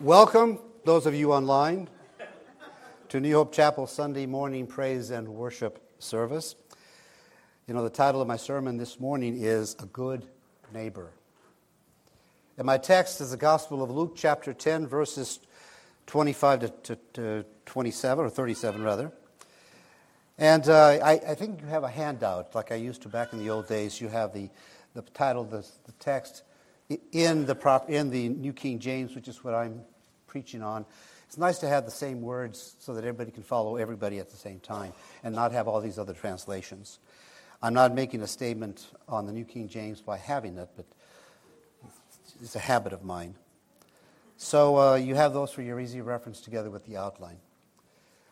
Welcome, 0.00 0.60
those 0.86 1.04
of 1.04 1.14
you 1.14 1.34
online, 1.34 1.86
to 3.10 3.20
New 3.20 3.34
Hope 3.34 3.52
Chapel 3.52 3.86
Sunday 3.86 4.24
morning 4.24 4.66
praise 4.66 5.10
and 5.10 5.28
worship 5.28 5.78
service. 5.98 6.54
You 7.68 7.74
know, 7.74 7.82
the 7.82 7.90
title 7.90 8.22
of 8.22 8.26
my 8.26 8.38
sermon 8.38 8.78
this 8.78 8.98
morning 8.98 9.36
is 9.36 9.76
A 9.78 9.84
Good 9.84 10.24
Neighbor. 10.72 11.10
And 12.56 12.64
my 12.64 12.78
text 12.78 13.20
is 13.20 13.32
the 13.32 13.36
Gospel 13.36 13.82
of 13.82 13.90
Luke, 13.90 14.14
chapter 14.16 14.54
10, 14.54 14.86
verses 14.86 15.38
25 16.06 16.60
to, 16.60 16.68
to, 16.68 16.98
to 17.12 17.44
27, 17.66 18.24
or 18.24 18.30
37 18.30 18.82
rather. 18.82 19.12
And 20.38 20.66
uh, 20.66 20.98
I, 21.04 21.12
I, 21.12 21.34
think 21.34 21.60
you 21.60 21.66
have 21.66 21.84
a 21.84 21.90
handout, 21.90 22.54
like 22.54 22.72
I 22.72 22.76
used 22.76 23.02
to 23.02 23.10
back 23.10 23.34
in 23.34 23.38
the 23.38 23.50
old 23.50 23.68
days. 23.68 24.00
You 24.00 24.08
have 24.08 24.32
the, 24.32 24.48
the 24.94 25.02
title, 25.02 25.44
the, 25.44 25.66
the 25.84 25.92
text 25.98 26.42
in 27.12 27.44
the, 27.44 27.54
prop, 27.54 27.90
in 27.90 28.08
the 28.08 28.30
New 28.30 28.54
King 28.54 28.78
James, 28.78 29.14
which 29.14 29.28
is 29.28 29.44
what 29.44 29.54
I'm 29.54 29.82
preaching 30.30 30.62
on. 30.62 30.86
It's 31.26 31.36
nice 31.36 31.58
to 31.58 31.68
have 31.68 31.84
the 31.84 31.90
same 31.90 32.22
words 32.22 32.76
so 32.78 32.94
that 32.94 33.00
everybody 33.00 33.32
can 33.32 33.42
follow 33.42 33.76
everybody 33.76 34.18
at 34.18 34.30
the 34.30 34.36
same 34.36 34.60
time 34.60 34.92
and 35.22 35.34
not 35.34 35.52
have 35.52 35.68
all 35.68 35.80
these 35.80 35.98
other 35.98 36.14
translations. 36.14 37.00
I'm 37.60 37.74
not 37.74 37.94
making 37.94 38.22
a 38.22 38.26
statement 38.26 38.86
on 39.08 39.26
the 39.26 39.32
New 39.32 39.44
King 39.44 39.68
James 39.68 40.00
by 40.00 40.16
having 40.16 40.56
it, 40.56 40.68
but 40.76 40.86
it's 42.40 42.56
a 42.56 42.60
habit 42.60 42.92
of 42.92 43.04
mine. 43.04 43.34
So 44.36 44.78
uh, 44.78 44.94
you 44.94 45.16
have 45.16 45.34
those 45.34 45.50
for 45.50 45.62
your 45.62 45.80
easy 45.80 46.00
reference 46.00 46.40
together 46.40 46.70
with 46.70 46.86
the 46.86 46.96
outline. 46.96 47.38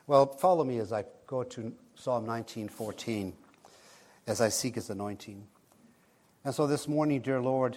Well, 0.06 0.26
follow 0.26 0.64
me 0.64 0.78
as 0.78 0.92
I 0.92 1.04
go 1.26 1.42
to 1.42 1.74
Psalm 1.96 2.26
19:14 2.26 3.32
as 4.26 4.40
I 4.40 4.48
seek 4.48 4.76
his 4.76 4.88
anointing. 4.88 5.46
And 6.44 6.54
so 6.54 6.66
this 6.66 6.86
morning, 6.86 7.20
dear 7.20 7.40
Lord, 7.40 7.76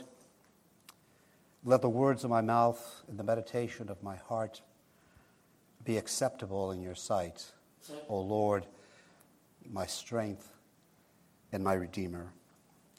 let 1.64 1.82
the 1.82 1.90
words 1.90 2.24
of 2.24 2.30
my 2.30 2.42
mouth 2.42 3.04
and 3.08 3.20
the 3.20 3.24
meditation 3.24 3.90
of 3.90 4.02
my 4.02 4.16
heart 4.16 4.62
be 5.84 5.98
acceptable 5.98 6.72
in 6.72 6.82
your 6.82 6.96
sight, 6.96 7.46
O 8.10 8.20
Lord, 8.20 8.66
my 9.70 9.86
strength 9.86 10.52
and 11.52 11.64
my 11.64 11.74
Redeemer. 11.74 12.34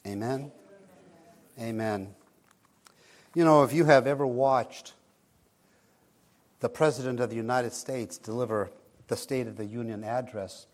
Amen. 0.06 0.52
Amen. 1.60 2.14
You 3.34 3.44
know, 3.44 3.62
if 3.62 3.72
you 3.72 3.84
have 3.84 4.06
ever 4.06 4.26
watched 4.26 4.94
the 6.60 6.68
President 6.68 7.18
of 7.18 7.30
the 7.30 7.36
United 7.36 7.72
States 7.72 8.18
deliver 8.18 8.70
the 9.08 9.16
State 9.16 9.46
of 9.46 9.56
the 9.56 9.66
Union 9.66 10.04
address, 10.04 10.66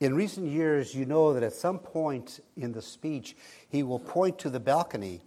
in 0.00 0.14
recent 0.14 0.48
years, 0.48 0.94
you 0.94 1.06
know 1.06 1.32
that 1.32 1.42
at 1.42 1.52
some 1.52 1.78
point 1.78 2.40
in 2.56 2.72
the 2.72 2.82
speech, 2.82 3.36
he 3.68 3.82
will 3.82 4.00
point 4.00 4.38
to 4.40 4.50
the 4.50 4.60
balcony 4.60 5.22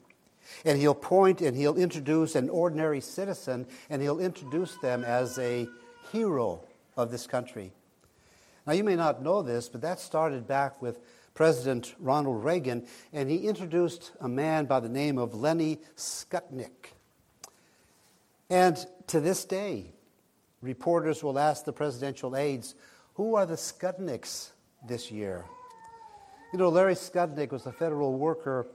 and 0.63 0.79
he'll 0.79 0.95
point 0.95 1.41
and 1.41 1.55
he'll 1.55 1.77
introduce 1.77 2.35
an 2.35 2.49
ordinary 2.49 3.01
citizen 3.01 3.65
and 3.89 4.01
he'll 4.01 4.19
introduce 4.19 4.75
them 4.77 5.03
as 5.03 5.37
a 5.39 5.67
hero 6.11 6.61
of 6.97 7.11
this 7.11 7.27
country. 7.27 7.71
Now, 8.65 8.73
you 8.73 8.83
may 8.83 8.95
not 8.95 9.21
know 9.21 9.41
this, 9.41 9.69
but 9.69 9.81
that 9.81 9.99
started 9.99 10.47
back 10.47 10.81
with 10.81 10.99
President 11.35 11.93
Ronald 11.99 12.43
Reagan, 12.43 12.87
and 13.13 13.29
he 13.29 13.47
introduced 13.47 14.13
a 14.21 14.27
man 14.27 14.65
by 14.65 14.79
the 14.79 14.89
name 14.89 15.17
of 15.17 15.35
Lenny 15.35 15.79
Skutnik. 15.95 16.93
And 18.49 18.77
to 19.07 19.19
this 19.19 19.43
day, 19.43 19.91
reporters 20.61 21.23
will 21.23 21.37
ask 21.37 21.65
the 21.65 21.73
presidential 21.73 22.35
aides, 22.35 22.73
Who 23.15 23.35
are 23.35 23.45
the 23.45 23.55
Skutniks 23.55 24.49
this 24.87 25.11
year? 25.11 25.45
You 26.53 26.59
know, 26.59 26.69
Larry 26.69 26.95
Skutnik 26.95 27.51
was 27.51 27.65
a 27.65 27.71
federal 27.71 28.13
worker 28.13 28.65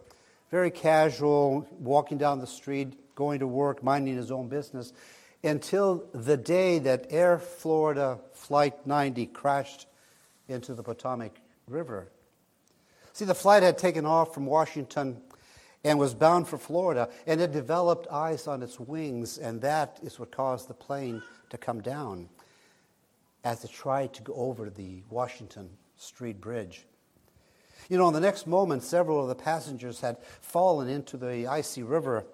very 0.51 0.71
casual, 0.71 1.67
walking 1.79 2.19
down 2.19 2.41
the 2.41 2.47
street, 2.47 3.15
going 3.15 3.41
to 3.41 3.47
work, 3.47 3.83
minding 3.83 4.17
his 4.17 4.31
own 4.31 4.49
business, 4.49 4.93
until 5.43 6.05
the 6.13 6.37
day 6.37 6.79
that 6.81 7.07
Air 7.11 7.39
Florida 7.39 8.19
Flight 8.33 8.87
90 8.87 9.27
crashed 9.27 9.87
into 10.49 10.75
the 10.75 10.83
Potomac 10.83 11.41
River. 11.67 12.09
See, 13.13 13.25
the 13.25 13.35
flight 13.35 13.63
had 13.63 13.79
taken 13.79 14.05
off 14.05 14.35
from 14.35 14.47
Washington 14.47 15.21
and 15.85 15.99
was 15.99 16.15
bound 16.15 16.47
for 16.49 16.59
Florida, 16.59 17.09
and 17.27 17.41
it 17.41 17.53
developed 17.53 18.07
ice 18.13 18.47
on 18.47 18.63
its 18.63 18.79
wings, 18.79 19.39
and 19.39 19.63
that 19.63 19.99
is 20.03 20.19
what 20.19 20.31
caused 20.31 20.69
the 20.69 20.75
plane 20.75 21.23
to 21.49 21.57
come 21.57 21.81
down 21.81 22.29
as 23.45 23.65
it 23.65 23.71
tried 23.71 24.13
to 24.13 24.23
go 24.23 24.35
over 24.35 24.69
the 24.69 25.03
Washington 25.09 25.71
Street 25.97 26.41
Bridge. 26.41 26.87
You 27.89 27.99
know, 27.99 28.09
in 28.09 28.15
the 28.15 28.21
next 28.21 28.47
moment, 28.47 28.83
several 28.83 29.21
of 29.21 29.29
the 29.29 29.35
passengers 29.35 30.01
had 30.01 30.19
fallen 30.41 30.89
into 30.89 31.17
the 31.17 31.47
icy 31.47 31.83
river. 31.83 32.25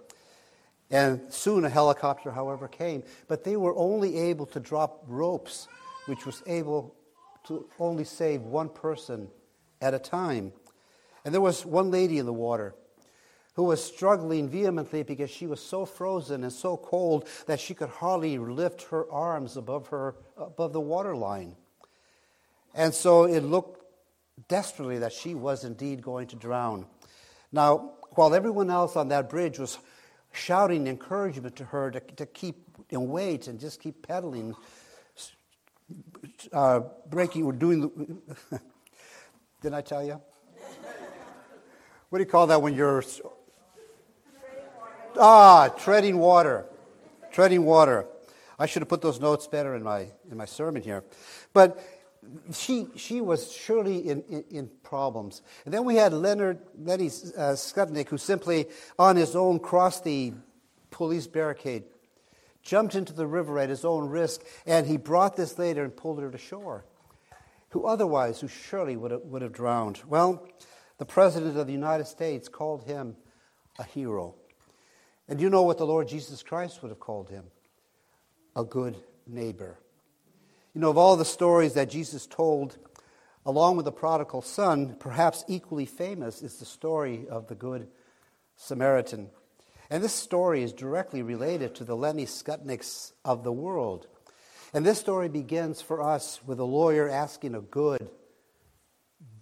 And 0.90 1.32
soon 1.32 1.64
a 1.64 1.68
helicopter, 1.68 2.30
however, 2.30 2.68
came. 2.68 3.02
But 3.28 3.44
they 3.44 3.56
were 3.56 3.76
only 3.76 4.16
able 4.16 4.46
to 4.46 4.60
drop 4.60 5.04
ropes, 5.06 5.68
which 6.06 6.24
was 6.26 6.42
able 6.46 6.94
to 7.48 7.68
only 7.78 8.04
save 8.04 8.42
one 8.42 8.68
person 8.68 9.28
at 9.80 9.94
a 9.94 9.98
time. 9.98 10.52
And 11.24 11.34
there 11.34 11.40
was 11.40 11.66
one 11.66 11.90
lady 11.90 12.18
in 12.18 12.26
the 12.26 12.32
water 12.32 12.74
who 13.54 13.64
was 13.64 13.82
struggling 13.82 14.48
vehemently 14.48 15.02
because 15.02 15.30
she 15.30 15.46
was 15.46 15.60
so 15.60 15.86
frozen 15.86 16.44
and 16.44 16.52
so 16.52 16.76
cold 16.76 17.26
that 17.46 17.58
she 17.58 17.74
could 17.74 17.88
hardly 17.88 18.38
lift 18.38 18.82
her 18.82 19.10
arms 19.10 19.56
above 19.56 19.88
her 19.88 20.14
above 20.36 20.72
the 20.74 20.80
water 20.80 21.16
line. 21.16 21.56
And 22.74 22.92
so 22.92 23.24
it 23.24 23.40
looked 23.40 23.85
desperately 24.48 24.98
that 24.98 25.12
she 25.12 25.34
was 25.34 25.64
indeed 25.64 26.02
going 26.02 26.26
to 26.28 26.36
drown. 26.36 26.86
Now, 27.52 27.92
while 28.12 28.34
everyone 28.34 28.70
else 28.70 28.96
on 28.96 29.08
that 29.08 29.28
bridge 29.28 29.58
was 29.58 29.78
shouting 30.32 30.86
encouragement 30.86 31.56
to 31.56 31.64
her 31.64 31.90
to, 31.90 32.00
to 32.00 32.26
keep 32.26 32.56
in 32.90 33.08
wait 33.08 33.48
and 33.48 33.58
just 33.58 33.80
keep 33.80 34.06
pedaling, 34.06 34.54
uh, 36.52 36.80
breaking 37.08 37.44
or 37.44 37.52
doing 37.52 37.80
the. 37.80 38.60
Didn't 39.62 39.74
I 39.74 39.80
tell 39.80 40.04
you? 40.04 40.20
What 42.10 42.18
do 42.18 42.22
you 42.22 42.30
call 42.30 42.46
that 42.48 42.60
when 42.62 42.74
you're. 42.74 43.02
Ah, 45.18 45.68
treading 45.68 46.18
water. 46.18 46.66
Treading 47.32 47.64
water. 47.64 48.06
I 48.58 48.66
should 48.66 48.82
have 48.82 48.88
put 48.88 49.02
those 49.02 49.20
notes 49.20 49.46
better 49.46 49.74
in 49.74 49.82
my, 49.82 50.08
in 50.30 50.36
my 50.36 50.44
sermon 50.44 50.82
here. 50.82 51.04
But 51.52 51.82
she, 52.52 52.86
she 52.96 53.20
was 53.20 53.52
surely 53.52 54.08
in, 54.08 54.22
in, 54.28 54.44
in, 54.50 54.70
problems. 54.82 55.42
And 55.64 55.74
then 55.74 55.84
we 55.84 55.96
had 55.96 56.12
Leonard 56.12 56.58
Lenny 56.78 57.06
uh, 57.06 57.54
Skutnik, 57.54 58.08
who 58.08 58.18
simply 58.18 58.66
on 58.98 59.16
his 59.16 59.34
own 59.34 59.58
crossed 59.58 60.04
the 60.04 60.32
police 60.90 61.26
barricade, 61.26 61.84
jumped 62.62 62.94
into 62.94 63.12
the 63.12 63.26
river 63.26 63.58
at 63.58 63.68
his 63.68 63.84
own 63.84 64.08
risk, 64.08 64.42
and 64.66 64.86
he 64.86 64.96
brought 64.96 65.36
this 65.36 65.58
lady 65.58 65.80
and 65.80 65.96
pulled 65.96 66.20
her 66.20 66.30
to 66.30 66.38
shore, 66.38 66.84
who 67.70 67.86
otherwise, 67.86 68.40
who 68.40 68.48
surely 68.48 68.96
would 68.96 69.10
have, 69.10 69.22
would 69.22 69.42
have 69.42 69.52
drowned. 69.52 70.00
Well, 70.06 70.46
the 70.98 71.06
President 71.06 71.56
of 71.56 71.66
the 71.66 71.72
United 71.72 72.06
States 72.06 72.48
called 72.48 72.84
him 72.84 73.16
a 73.78 73.84
hero. 73.84 74.34
And 75.28 75.40
you 75.40 75.50
know 75.50 75.62
what 75.62 75.78
the 75.78 75.86
Lord 75.86 76.08
Jesus 76.08 76.42
Christ 76.42 76.82
would 76.82 76.88
have 76.88 77.00
called 77.00 77.28
him? 77.28 77.44
A 78.54 78.64
good 78.64 78.96
neighbor. 79.26 79.78
You 80.76 80.82
know, 80.82 80.90
of 80.90 80.98
all 80.98 81.16
the 81.16 81.24
stories 81.24 81.72
that 81.72 81.88
Jesus 81.88 82.26
told, 82.26 82.76
along 83.46 83.76
with 83.76 83.86
the 83.86 83.92
prodigal 83.92 84.42
son, 84.42 84.94
perhaps 85.00 85.42
equally 85.48 85.86
famous 85.86 86.42
is 86.42 86.58
the 86.58 86.66
story 86.66 87.26
of 87.30 87.46
the 87.46 87.54
Good 87.54 87.88
Samaritan. 88.56 89.30
And 89.88 90.04
this 90.04 90.12
story 90.12 90.62
is 90.62 90.74
directly 90.74 91.22
related 91.22 91.74
to 91.76 91.84
the 91.84 91.96
Lenny 91.96 92.26
Skutniks 92.26 93.12
of 93.24 93.42
the 93.42 93.52
world. 93.52 94.06
And 94.74 94.84
this 94.84 94.98
story 94.98 95.30
begins 95.30 95.80
for 95.80 96.02
us 96.02 96.40
with 96.44 96.60
a 96.60 96.64
lawyer 96.64 97.08
asking 97.08 97.54
a 97.54 97.62
good, 97.62 98.10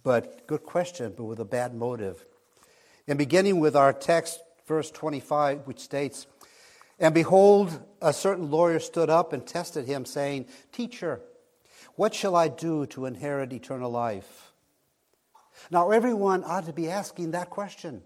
but 0.03 0.47
good 0.47 0.63
question, 0.63 1.15
but 1.17 1.25
with 1.25 1.41
a 1.41 1.43
bad 1.43 1.75
motive. 1.75 2.25
And 3.09 3.17
beginning 3.17 3.59
with 3.59 3.75
our 3.75 3.91
text, 3.91 4.39
verse 4.67 4.89
25, 4.89 5.67
which 5.67 5.79
states, 5.79 6.27
and 6.99 7.13
behold, 7.13 7.81
a 8.01 8.13
certain 8.13 8.49
lawyer 8.49 8.79
stood 8.79 9.09
up 9.09 9.33
and 9.33 9.45
tested 9.45 9.85
him, 9.85 10.05
saying, 10.05 10.47
Teacher, 10.71 11.21
what 11.95 12.13
shall 12.13 12.35
I 12.35 12.47
do 12.47 12.85
to 12.87 13.05
inherit 13.05 13.53
eternal 13.53 13.91
life? 13.91 14.53
Now, 15.71 15.91
everyone 15.91 16.43
ought 16.45 16.65
to 16.65 16.73
be 16.73 16.89
asking 16.89 17.31
that 17.31 17.49
question. 17.49 18.01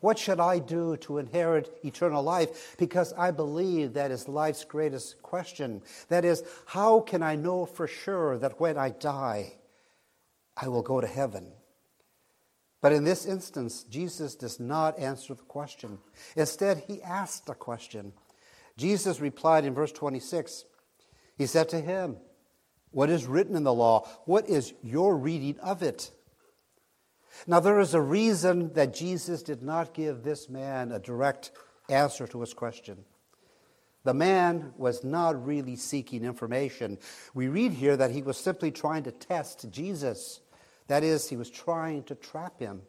What 0.00 0.18
should 0.18 0.38
I 0.38 0.58
do 0.58 0.96
to 0.98 1.18
inherit 1.18 1.76
eternal 1.84 2.22
life? 2.22 2.76
Because 2.78 3.12
I 3.14 3.30
believe 3.30 3.94
that 3.94 4.10
is 4.10 4.28
life's 4.28 4.64
greatest 4.64 5.22
question. 5.22 5.82
That 6.08 6.24
is, 6.24 6.44
how 6.66 7.00
can 7.00 7.22
I 7.22 7.34
know 7.34 7.66
for 7.66 7.86
sure 7.86 8.38
that 8.38 8.60
when 8.60 8.78
I 8.78 8.90
die, 8.90 9.54
I 10.56 10.68
will 10.68 10.82
go 10.82 11.00
to 11.00 11.06
heaven? 11.06 11.52
But 12.80 12.92
in 12.92 13.04
this 13.04 13.26
instance, 13.26 13.84
Jesus 13.84 14.34
does 14.34 14.60
not 14.60 14.98
answer 14.98 15.34
the 15.34 15.42
question. 15.42 15.98
Instead, 16.36 16.84
he 16.86 17.02
asked 17.02 17.48
a 17.48 17.54
question. 17.54 18.12
Jesus 18.76 19.20
replied 19.20 19.64
in 19.64 19.74
verse 19.74 19.92
26 19.92 20.64
He 21.36 21.46
said 21.46 21.68
to 21.70 21.80
him, 21.80 22.16
What 22.92 23.10
is 23.10 23.26
written 23.26 23.56
in 23.56 23.64
the 23.64 23.74
law? 23.74 24.08
What 24.24 24.48
is 24.48 24.72
your 24.82 25.16
reading 25.16 25.58
of 25.60 25.82
it? 25.82 26.12
Now, 27.46 27.60
there 27.60 27.80
is 27.80 27.94
a 27.94 28.00
reason 28.00 28.72
that 28.74 28.94
Jesus 28.94 29.42
did 29.42 29.62
not 29.62 29.94
give 29.94 30.22
this 30.22 30.48
man 30.48 30.92
a 30.92 30.98
direct 30.98 31.50
answer 31.88 32.26
to 32.28 32.40
his 32.40 32.54
question. 32.54 33.04
The 34.04 34.14
man 34.14 34.72
was 34.76 35.04
not 35.04 35.44
really 35.44 35.76
seeking 35.76 36.24
information. 36.24 36.98
We 37.34 37.48
read 37.48 37.72
here 37.72 37.96
that 37.96 38.10
he 38.10 38.22
was 38.22 38.38
simply 38.38 38.70
trying 38.70 39.02
to 39.04 39.12
test 39.12 39.70
Jesus. 39.70 40.40
That 40.88 41.04
is, 41.04 41.28
he 41.28 41.36
was 41.36 41.50
trying 41.50 42.02
to 42.04 42.14
trap 42.14 42.58
him. 42.58 42.82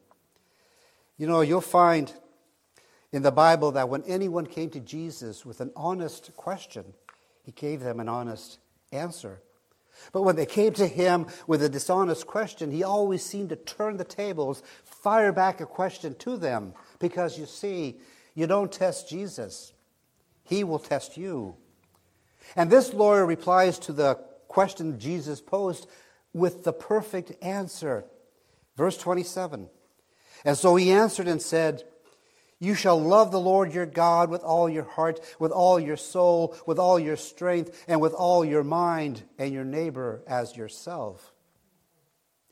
You 1.17 1.27
know, 1.27 1.41
you'll 1.41 1.61
find 1.61 2.11
in 3.11 3.23
the 3.23 3.31
Bible 3.31 3.71
that 3.73 3.89
when 3.89 4.03
anyone 4.03 4.45
came 4.45 4.69
to 4.71 4.79
Jesus 4.79 5.45
with 5.45 5.61
an 5.61 5.71
honest 5.75 6.35
question, 6.35 6.93
he 7.43 7.51
gave 7.51 7.81
them 7.81 7.99
an 7.99 8.09
honest 8.09 8.59
answer. 8.91 9.41
But 10.13 10.21
when 10.21 10.37
they 10.37 10.45
came 10.45 10.73
to 10.73 10.87
him 10.87 11.27
with 11.45 11.61
a 11.61 11.69
dishonest 11.69 12.25
question, 12.25 12.71
he 12.71 12.83
always 12.83 13.23
seemed 13.23 13.49
to 13.49 13.55
turn 13.55 13.97
the 13.97 14.05
tables, 14.05 14.63
fire 14.85 15.33
back 15.33 15.59
a 15.59 15.65
question 15.65 16.15
to 16.19 16.37
them. 16.37 16.73
Because 16.99 17.37
you 17.37 17.45
see, 17.45 17.99
you 18.33 18.47
don't 18.47 18.71
test 18.71 19.09
Jesus, 19.09 19.73
he 20.43 20.63
will 20.63 20.79
test 20.79 21.17
you. 21.17 21.55
And 22.55 22.69
this 22.69 22.93
lawyer 22.93 23.25
replies 23.25 23.77
to 23.79 23.93
the 23.93 24.15
question 24.47 24.99
Jesus 24.99 25.41
posed 25.41 25.87
with 26.33 26.63
the 26.63 26.73
perfect 26.73 27.31
answer. 27.43 28.05
Verse 28.75 28.97
27. 28.97 29.69
And 30.45 30.57
so 30.57 30.75
he 30.75 30.91
answered 30.91 31.27
and 31.27 31.41
said, 31.41 31.83
you 32.59 32.75
shall 32.75 33.01
love 33.01 33.31
the 33.31 33.39
Lord 33.39 33.73
your 33.73 33.85
God 33.85 34.29
with 34.29 34.43
all 34.43 34.67
your 34.69 34.83
heart, 34.83 35.21
with 35.39 35.51
all 35.51 35.79
your 35.79 35.95
soul, 35.95 36.55
with 36.67 36.77
all 36.77 36.99
your 36.99 37.15
strength, 37.15 37.85
and 37.87 38.01
with 38.01 38.13
all 38.13 38.43
your 38.43 38.65
mind, 38.65 39.23
and 39.37 39.53
your 39.53 39.63
neighbor 39.63 40.21
as 40.27 40.57
yourself. 40.57 41.33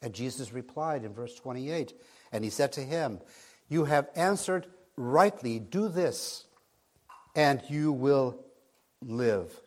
And 0.01 0.13
Jesus 0.13 0.53
replied 0.53 1.03
in 1.03 1.13
verse 1.13 1.35
28 1.35 1.93
And 2.31 2.43
he 2.43 2.49
said 2.49 2.71
to 2.73 2.81
him, 2.81 3.19
You 3.67 3.83
have 3.83 4.07
answered 4.15 4.67
rightly, 4.95 5.59
do 5.59 5.89
this, 5.89 6.45
and 7.35 7.61
you 7.67 7.91
will 7.91 8.45
live. 9.01 9.59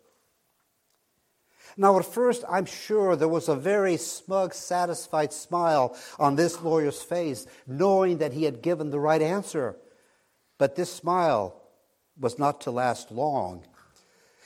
Now, 1.81 1.99
at 1.99 2.05
first, 2.05 2.45
I'm 2.47 2.67
sure 2.67 3.17
there 3.17 3.27
was 3.27 3.49
a 3.49 3.57
very 3.57 3.97
smug, 3.97 4.53
satisfied 4.53 5.33
smile 5.33 5.97
on 6.19 6.37
this 6.37 6.61
lawyer's 6.61 7.01
face, 7.01 7.47
knowing 7.67 8.19
that 8.19 8.35
he 8.35 8.45
had 8.45 8.61
given 8.61 8.91
the 8.91 9.01
right 9.01 9.23
answer. 9.23 9.77
But 10.59 10.77
this 10.77 10.93
smile 10.93 11.59
was 12.19 12.39
not 12.39 12.61
to 12.61 12.71
last 12.71 13.11
long. 13.11 13.65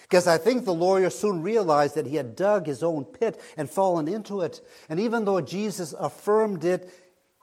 Because 0.03 0.29
I 0.29 0.39
think 0.39 0.65
the 0.65 0.73
lawyer 0.73 1.11
soon 1.11 1.43
realized 1.43 1.97
that 1.97 2.07
he 2.07 2.15
had 2.15 2.37
dug 2.37 2.67
his 2.67 2.85
own 2.85 3.05
pit 3.05 3.41
and 3.57 3.69
fallen 3.69 4.07
into 4.07 4.43
it. 4.43 4.61
And 4.89 5.01
even 5.01 5.25
though 5.25 5.41
Jesus 5.41 5.93
affirmed 5.99 6.63
it 6.63 6.89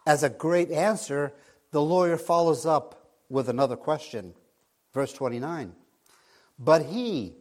as 0.07 0.23
a 0.23 0.29
great 0.29 0.71
answer, 0.71 1.33
the 1.71 1.81
lawyer 1.81 2.15
follows 2.15 2.65
up 2.65 3.09
with 3.27 3.49
another 3.49 3.75
question. 3.75 4.35
Verse 4.93 5.11
29. 5.11 5.73
But 6.57 6.85
he, 6.85 7.33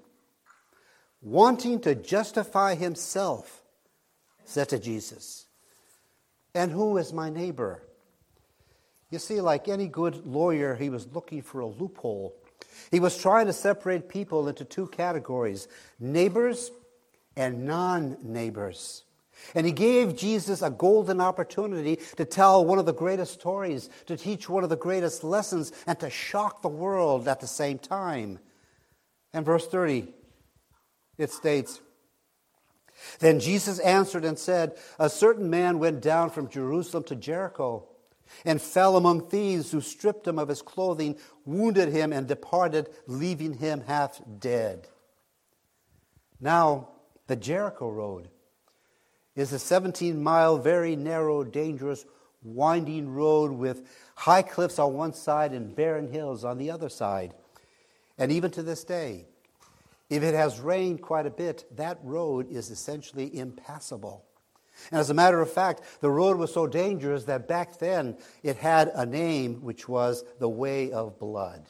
wanting 1.22 1.81
to 1.81 1.94
justify 1.94 2.75
himself, 2.75 3.62
said 4.44 4.69
to 4.70 4.78
Jesus, 4.78 5.46
And 6.55 6.70
who 6.70 6.96
is 6.96 7.12
my 7.12 7.31
neighbor? 7.31 7.82
You 9.11 9.19
see, 9.19 9.40
like 9.40 9.69
any 9.69 9.88
good 9.88 10.26
lawyer, 10.26 10.75
he 10.76 10.88
was 10.88 11.08
looking 11.12 11.43
for 11.43 11.61
a 11.61 11.67
loophole. 11.67 12.34
He 12.90 13.00
was 13.00 13.17
trying 13.17 13.46
to 13.46 13.52
separate 13.52 14.08
people 14.08 14.49
into 14.49 14.64
two 14.64 14.87
categories 14.88 15.69
neighbors 15.99 16.70
and 17.37 17.64
non 17.66 18.16
neighbors. 18.23 19.05
And 19.55 19.64
he 19.64 19.73
gave 19.73 20.16
Jesus 20.16 20.61
a 20.61 20.70
golden 20.70 21.20
opportunity 21.20 21.99
to 22.16 22.25
tell 22.26 22.64
one 22.64 22.78
of 22.78 22.84
the 22.84 22.93
greatest 22.93 23.32
stories, 23.32 23.88
to 24.06 24.16
teach 24.16 24.49
one 24.49 24.64
of 24.64 24.70
the 24.70 24.76
greatest 24.76 25.25
lessons, 25.25 25.73
and 25.87 25.99
to 26.00 26.11
shock 26.11 26.61
the 26.61 26.69
world 26.69 27.26
at 27.26 27.40
the 27.40 27.46
same 27.46 27.78
time. 27.78 28.38
And 29.32 29.46
verse 29.46 29.66
30, 29.66 30.08
it 31.20 31.31
states, 31.31 31.81
Then 33.19 33.40
Jesus 33.40 33.78
answered 33.78 34.25
and 34.25 34.38
said, 34.38 34.76
A 34.99 35.11
certain 35.11 35.50
man 35.50 35.78
went 35.78 36.00
down 36.00 36.31
from 36.31 36.49
Jerusalem 36.49 37.05
to 37.05 37.14
Jericho 37.14 37.87
and 38.44 38.61
fell 38.61 38.96
among 38.96 39.28
thieves 39.28 39.70
who 39.70 39.81
stripped 39.81 40.26
him 40.26 40.38
of 40.38 40.49
his 40.49 40.62
clothing, 40.62 41.17
wounded 41.44 41.90
him, 41.90 42.12
and 42.12 42.26
departed, 42.26 42.88
leaving 43.06 43.55
him 43.55 43.82
half 43.82 44.20
dead. 44.38 44.88
Now, 46.40 46.88
the 47.26 47.37
Jericho 47.37 47.90
Road 47.90 48.28
is 49.37 49.52
a 49.52 49.58
17 49.58 50.23
mile, 50.23 50.58
very 50.58 50.96
narrow, 50.96 51.44
dangerous, 51.44 52.06
winding 52.43 53.11
road 53.11 53.52
with 53.52 53.87
high 54.14 54.43
cliffs 54.43 54.78
on 54.78 54.94
one 54.94 55.12
side 55.12 55.52
and 55.52 55.76
barren 55.76 56.11
hills 56.11 56.44
on 56.44 56.56
the 56.56 56.70
other 56.70 56.88
side. 56.88 57.34
And 58.16 58.32
even 58.32 58.50
to 58.52 58.62
this 58.62 58.84
day, 58.84 59.26
if 60.10 60.24
it 60.24 60.34
has 60.34 60.60
rained 60.60 61.00
quite 61.00 61.24
a 61.24 61.30
bit, 61.30 61.64
that 61.76 61.98
road 62.02 62.50
is 62.50 62.70
essentially 62.70 63.34
impassable. 63.34 64.24
And 64.90 64.98
as 64.98 65.10
a 65.10 65.14
matter 65.14 65.40
of 65.40 65.50
fact, 65.50 65.82
the 66.00 66.10
road 66.10 66.36
was 66.36 66.52
so 66.52 66.66
dangerous 66.66 67.24
that 67.24 67.46
back 67.46 67.78
then 67.78 68.16
it 68.42 68.56
had 68.56 68.88
a 68.94 69.06
name 69.06 69.62
which 69.62 69.88
was 69.88 70.24
the 70.38 70.48
Way 70.48 70.90
of 70.90 71.18
Blood. 71.18 71.62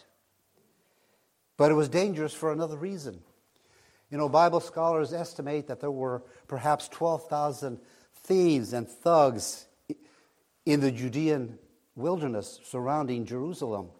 But 1.56 1.70
it 1.70 1.74
was 1.74 1.88
dangerous 1.88 2.32
for 2.32 2.50
another 2.50 2.76
reason. 2.76 3.20
You 4.10 4.18
know, 4.18 4.28
Bible 4.28 4.60
scholars 4.60 5.12
estimate 5.12 5.66
that 5.66 5.80
there 5.80 5.90
were 5.90 6.22
perhaps 6.48 6.88
12,000 6.88 7.78
thieves 8.14 8.72
and 8.72 8.88
thugs 8.88 9.66
in 10.64 10.80
the 10.80 10.90
Judean 10.90 11.58
wilderness 11.94 12.58
surrounding 12.64 13.26
Jerusalem. 13.26 13.90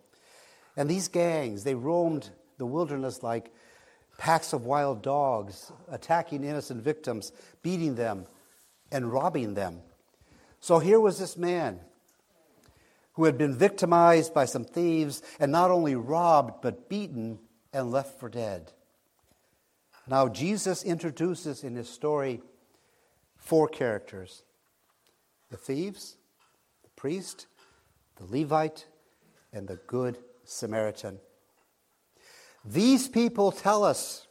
And 0.77 0.89
these 0.89 1.09
gangs, 1.09 1.65
they 1.65 1.75
roamed 1.75 2.31
the 2.59 2.67
wilderness 2.67 3.23
like 3.23 3.53
packs 4.21 4.53
of 4.53 4.67
wild 4.67 5.01
dogs, 5.01 5.73
attacking 5.91 6.45
innocent 6.45 6.83
victims, 6.83 7.33
beating 7.63 7.95
them, 7.95 8.27
and 8.93 9.11
robbing 9.11 9.55
them. 9.55 9.81
So 10.61 10.79
here 10.79 11.01
was 11.01 11.19
this 11.19 11.39
man 11.39 11.81
who 13.15 13.25
had 13.25 13.39
been 13.39 13.57
victimized 13.57 14.35
by 14.35 14.45
some 14.45 14.63
thieves 14.63 15.23
and 15.41 15.51
not 15.51 15.71
only 15.71 15.95
robbed, 15.95 16.61
but 16.61 16.91
beaten 16.91 17.39
and 17.73 17.91
left 17.91 18.21
for 18.21 18.29
dead. 18.29 18.73
Now, 20.07 20.29
Jesus 20.29 20.83
introduces 20.83 21.65
in 21.65 21.75
his 21.75 21.89
story 21.89 22.43
four 23.39 23.69
characters 23.69 24.43
the 25.51 25.57
thieves, 25.57 26.19
the 26.83 26.91
priest, 26.91 27.47
the 28.17 28.27
Levite, 28.27 28.85
and 29.51 29.67
the 29.67 29.77
Good 29.87 30.19
Samaritan. 30.45 31.21
These 32.65 33.09
people 33.09 33.53
tell 33.53 33.85
us 33.85 34.27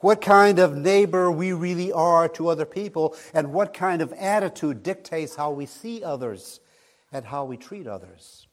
what 0.00 0.20
kind 0.20 0.58
of 0.58 0.76
neighbor 0.76 1.30
we 1.30 1.52
really 1.52 1.92
are 1.92 2.28
to 2.28 2.48
other 2.48 2.64
people, 2.64 3.16
and 3.32 3.52
what 3.52 3.74
kind 3.74 4.02
of 4.02 4.12
attitude 4.12 4.82
dictates 4.82 5.34
how 5.34 5.50
we 5.50 5.66
see 5.66 6.04
others 6.04 6.60
and 7.12 7.24
how 7.24 7.44
we 7.44 7.56
treat 7.56 7.86
others. 7.86 8.46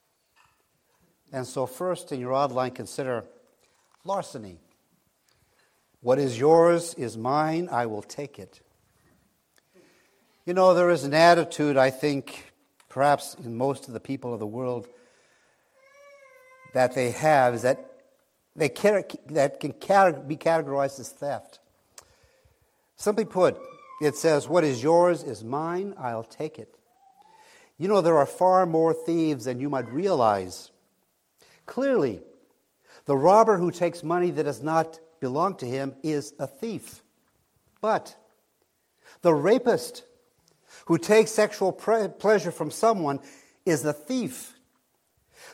And 1.31 1.45
so, 1.45 1.65
first 1.65 2.11
in 2.11 2.19
your 2.19 2.33
outline, 2.33 2.71
consider 2.71 3.25
larceny. 4.03 4.59
What 6.01 6.19
is 6.19 6.39
yours 6.39 6.93
is 6.93 7.17
mine, 7.17 7.67
I 7.71 7.87
will 7.87 8.03
take 8.03 8.39
it. 8.39 8.61
You 10.45 10.53
know, 10.53 10.73
there 10.73 10.91
is 10.91 11.03
an 11.03 11.13
attitude, 11.13 11.77
I 11.77 11.89
think, 11.89 12.53
perhaps 12.89 13.35
in 13.43 13.57
most 13.57 13.87
of 13.87 13.93
the 13.93 13.99
people 13.99 14.33
of 14.33 14.39
the 14.39 14.45
world, 14.45 14.87
that 16.73 16.93
they 16.93 17.11
have 17.11 17.55
is 17.55 17.63
that 17.63 17.94
that 18.55 18.75
can 18.75 20.27
be 20.27 20.37
categorized 20.37 20.99
as 20.99 21.09
theft. 21.09 21.59
Simply 22.95 23.25
put, 23.25 23.57
it 24.01 24.15
says, 24.15 24.47
What 24.47 24.63
is 24.63 24.81
yours 24.81 25.23
is 25.23 25.43
mine, 25.43 25.93
I'll 25.97 26.23
take 26.23 26.57
it. 26.59 26.73
You 27.77 27.89
know, 27.89 28.01
there 28.01 28.17
are 28.17 28.25
far 28.25 28.65
more 28.65 28.93
thieves 28.93 29.45
than 29.45 29.59
you 29.59 29.69
might 29.69 29.91
realize. 29.91 30.71
Clearly, 31.65 32.21
the 33.05 33.17
robber 33.17 33.57
who 33.57 33.71
takes 33.71 34.03
money 34.03 34.31
that 34.31 34.43
does 34.43 34.63
not 34.63 34.99
belong 35.19 35.55
to 35.57 35.65
him 35.65 35.95
is 36.03 36.33
a 36.39 36.47
thief. 36.47 37.03
But 37.81 38.15
the 39.21 39.33
rapist 39.33 40.03
who 40.85 40.97
takes 40.97 41.31
sexual 41.31 41.71
pre- 41.71 42.07
pleasure 42.07 42.51
from 42.51 42.71
someone 42.71 43.19
is 43.65 43.83
a 43.83 43.93
thief. 43.93 44.53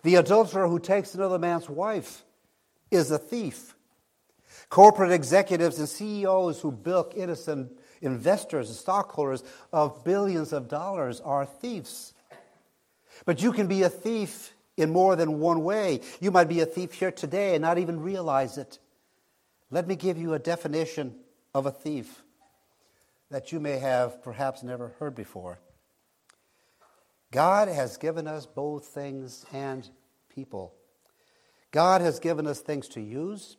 The 0.04 0.16
adulterer 0.16 0.68
who 0.68 0.80
takes 0.80 1.16
another 1.16 1.40
man's 1.40 1.70
wife 1.70 2.24
is 2.92 3.10
a 3.10 3.18
thief. 3.18 3.76
Corporate 4.70 5.12
executives 5.12 5.80
and 5.80 5.90
CEOs 5.90 6.62
who 6.62 6.72
bilk 6.72 7.14
innocent 7.16 7.72
investors 8.02 8.70
and 8.70 8.78
stockholders 8.78 9.44
of 9.74 10.04
billions 10.04 10.54
of 10.54 10.68
dollars 10.68 11.20
are 11.22 11.46
thieves. 11.46 12.14
But 13.26 13.42
you 13.42 13.52
can 13.52 13.68
be 13.68 13.84
a 13.84 13.90
thief 13.90 14.54
in 14.78 14.92
more 14.92 15.16
than 15.16 15.40
one 15.40 15.64
way. 15.64 16.02
You 16.20 16.32
might 16.32 16.50
be 16.50 16.62
a 16.62 16.66
thief 16.66 16.94
here 16.94 17.12
today 17.12 17.56
and 17.56 17.62
not 17.62 17.78
even 17.78 18.02
realize 18.02 18.58
it. 18.58 18.80
Let 19.70 19.88
me 19.88 19.96
give 19.96 20.18
you 20.18 20.34
a 20.34 20.40
definition 20.40 21.16
of 21.54 21.66
a 21.66 21.72
thief 21.72 22.24
that 23.30 23.52
you 23.52 23.60
may 23.60 23.78
have 23.78 24.22
perhaps 24.22 24.64
never 24.64 24.90
heard 25.00 25.16
before. 25.16 25.60
God 27.32 27.70
has 27.70 27.96
given 27.96 28.28
us 28.28 28.46
both 28.46 28.86
things 28.86 29.46
and 29.54 29.88
people. 30.34 30.74
God 31.72 32.02
has 32.02 32.20
given 32.20 32.48
us 32.48 32.60
things 32.60 32.88
to 32.90 33.02
use, 33.02 33.58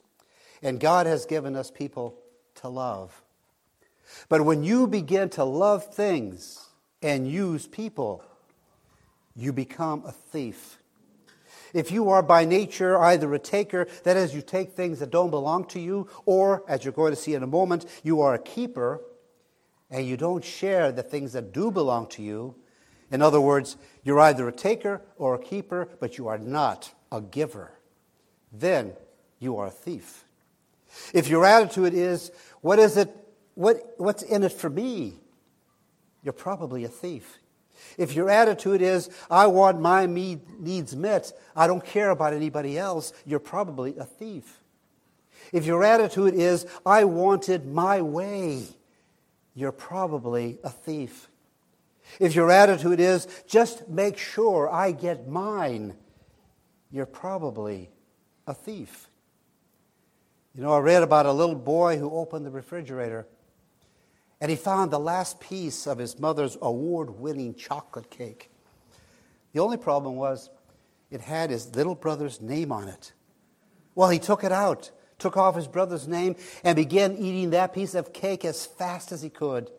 And 0.63 0.79
God 0.79 1.07
has 1.07 1.27
given 1.27 1.57
us 1.57 1.71
people 1.71 2.15
to 2.57 2.69
love. 2.69 3.23
But 4.29 4.45
when 4.45 4.63
you 4.63 4.87
begin 4.87 5.29
to 5.31 5.45
love 5.45 5.93
things 5.93 6.69
and 7.03 7.27
use 7.27 7.67
people, 7.67 8.25
you 9.35 9.53
become 9.53 10.05
a 10.07 10.13
thief. 10.13 10.79
If 11.75 11.91
you 11.91 12.11
are 12.11 12.23
by 12.23 12.45
nature 12.45 12.99
either 12.99 13.33
a 13.33 13.39
taker, 13.39 13.89
that 14.05 14.17
is, 14.17 14.35
you 14.35 14.43
take 14.43 14.73
things 14.73 14.99
that 14.99 15.11
don't 15.11 15.31
belong 15.31 15.65
to 15.69 15.81
you, 15.81 16.09
or, 16.27 16.63
as 16.69 16.85
you're 16.85 16.93
going 16.93 17.13
to 17.13 17.21
see 17.21 17.35
in 17.35 17.43
a 17.43 17.47
moment, 17.47 17.87
you 18.03 18.21
are 18.21 18.35
a 18.35 18.39
keeper 18.39 19.01
and 19.91 20.07
you 20.07 20.17
don't 20.17 20.45
share 20.45 20.93
the 20.93 21.03
things 21.03 21.33
that 21.33 21.53
do 21.53 21.71
belong 21.71 22.07
to 22.09 22.23
you. 22.23 22.55
In 23.11 23.21
other 23.21 23.41
words, 23.41 23.77
you're 24.03 24.21
either 24.21 24.49
a 24.49 24.53
taker 24.53 25.03
or 25.17 25.35
a 25.35 25.39
keeper, 25.39 25.89
but 26.01 26.17
you 26.19 26.29
are 26.29 26.39
not 26.39 26.93
a 27.11 27.21
giver. 27.21 27.73
Then 28.53 28.93
you 29.39 29.57
are 29.59 29.67
a 29.67 29.71
thief. 29.71 30.25
If 31.15 31.29
your 31.29 31.45
attitude 31.45 31.95
is, 31.95 32.31
what 32.61 32.79
is 32.79 32.97
it, 32.97 33.11
what, 33.55 33.95
what's 33.97 34.23
in 34.23 34.43
it 34.43 34.53
for 34.53 34.69
me? 34.69 35.15
You're 36.23 36.33
probably 36.33 36.85
a 36.85 36.89
thief. 36.89 37.39
If 37.99 38.15
your 38.15 38.31
attitude 38.31 38.83
is, 38.83 39.11
I 39.31 39.47
want 39.47 39.81
my 39.81 40.07
needs 40.07 40.95
met, 40.95 41.33
I 41.57 41.67
don't 41.67 41.85
care 41.85 42.11
about 42.11 42.33
anybody 42.33 42.79
else, 42.79 43.13
you're 43.27 43.41
probably 43.41 43.97
a 43.97 44.05
thief. 44.05 44.61
If 45.53 45.67
your 45.67 45.83
attitude 45.83 46.35
is, 46.35 46.67
I 46.87 47.05
wanted 47.05 47.67
my 47.67 48.01
way, 48.01 48.65
you're 49.55 49.73
probably 49.73 50.59
a 50.63 50.71
thief. 50.71 51.29
If 52.21 52.35
your 52.35 52.51
attitude 52.51 53.01
is, 53.01 53.27
just 53.47 53.89
make 53.89 54.17
sure 54.17 54.71
I 54.71 54.93
get 54.93 55.29
mine, 55.29 55.95
you're 56.91 57.07
probably 57.07 57.91
a 58.47 58.55
thief. 58.55 59.09
You 60.55 60.63
know, 60.63 60.73
I 60.73 60.79
read 60.79 61.03
about 61.03 61.27
a 61.27 61.33
little 61.33 61.55
boy 61.55 61.99
who 61.99 62.11
opened 62.11 62.45
the 62.45 62.51
refrigerator 62.51 63.27
and 64.41 64.51
he 64.51 64.57
found 64.57 64.91
the 64.91 64.99
last 64.99 65.41
piece 65.41 65.87
of 65.87 65.99
his 65.99 66.19
mother's 66.19 66.59
award 66.61 67.11
winning 67.11 67.55
chocolate 67.55 68.11
cake. 68.11 68.51
The 69.53 69.61
only 69.61 69.77
problem 69.77 70.17
was 70.17 70.51
it 71.13 71.21
had 71.21 71.51
his 71.51 71.77
little 71.77 71.95
brother's 71.95 72.41
name 72.41 72.73
on 72.73 72.89
it. 72.89 73.13
Well, 73.95 74.11
he 74.11 74.19
took 74.19 74.43
it 74.43 74.51
out, 74.51 74.91
took 75.19 75.37
off 75.37 75.55
his 75.55 75.69
brother's 75.69 76.09
name, 76.09 76.35
and 76.65 76.75
began 76.75 77.17
eating 77.17 77.51
that 77.51 77.73
piece 77.73 77.95
of 77.95 78.13
cake 78.13 78.45
as 78.45 78.67
fast 78.67 79.13
as 79.13 79.23
he 79.23 79.31
could. 79.31 79.71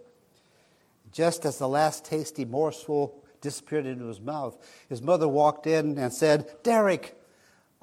Just 1.11 1.45
as 1.45 1.57
the 1.57 1.67
last 1.67 2.05
tasty 2.05 2.45
morsel 2.45 3.21
disappeared 3.41 3.85
into 3.85 4.05
his 4.05 4.21
mouth, 4.21 4.57
his 4.87 5.01
mother 5.01 5.27
walked 5.27 5.67
in 5.67 5.97
and 5.97 6.13
said, 6.13 6.49
Derek, 6.63 7.17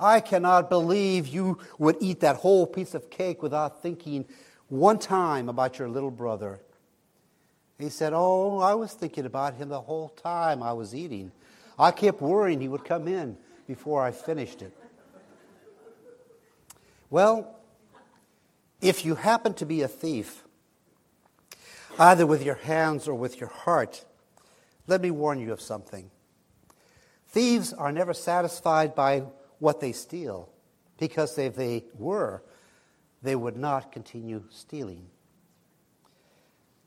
I 0.00 0.20
cannot 0.20 0.70
believe 0.70 1.28
you 1.28 1.58
would 1.78 1.96
eat 2.00 2.20
that 2.20 2.36
whole 2.36 2.66
piece 2.66 2.94
of 2.94 3.10
cake 3.10 3.42
without 3.42 3.82
thinking 3.82 4.24
one 4.68 4.98
time 4.98 5.48
about 5.48 5.78
your 5.78 5.88
little 5.88 6.10
brother. 6.10 6.60
He 7.78 7.90
said, 7.90 8.12
Oh, 8.14 8.60
I 8.60 8.74
was 8.74 8.94
thinking 8.94 9.26
about 9.26 9.54
him 9.54 9.68
the 9.68 9.80
whole 9.80 10.08
time 10.08 10.62
I 10.62 10.72
was 10.72 10.94
eating. 10.94 11.32
I 11.78 11.90
kept 11.90 12.20
worrying 12.22 12.60
he 12.60 12.68
would 12.68 12.84
come 12.84 13.06
in 13.08 13.36
before 13.66 14.02
I 14.02 14.10
finished 14.10 14.62
it. 14.62 14.76
Well, 17.10 17.58
if 18.80 19.04
you 19.04 19.16
happen 19.16 19.52
to 19.54 19.66
be 19.66 19.82
a 19.82 19.88
thief, 19.88 20.44
either 21.98 22.26
with 22.26 22.42
your 22.42 22.54
hands 22.54 23.06
or 23.06 23.14
with 23.14 23.38
your 23.38 23.50
heart, 23.50 24.04
let 24.86 25.02
me 25.02 25.10
warn 25.10 25.40
you 25.40 25.52
of 25.52 25.60
something. 25.60 26.10
Thieves 27.28 27.72
are 27.72 27.92
never 27.92 28.14
satisfied 28.14 28.94
by 28.94 29.24
what 29.60 29.80
they 29.80 29.92
steal, 29.92 30.48
because 30.98 31.38
if 31.38 31.54
they 31.54 31.84
were, 31.96 32.42
they 33.22 33.36
would 33.36 33.56
not 33.56 33.92
continue 33.92 34.42
stealing. 34.50 35.06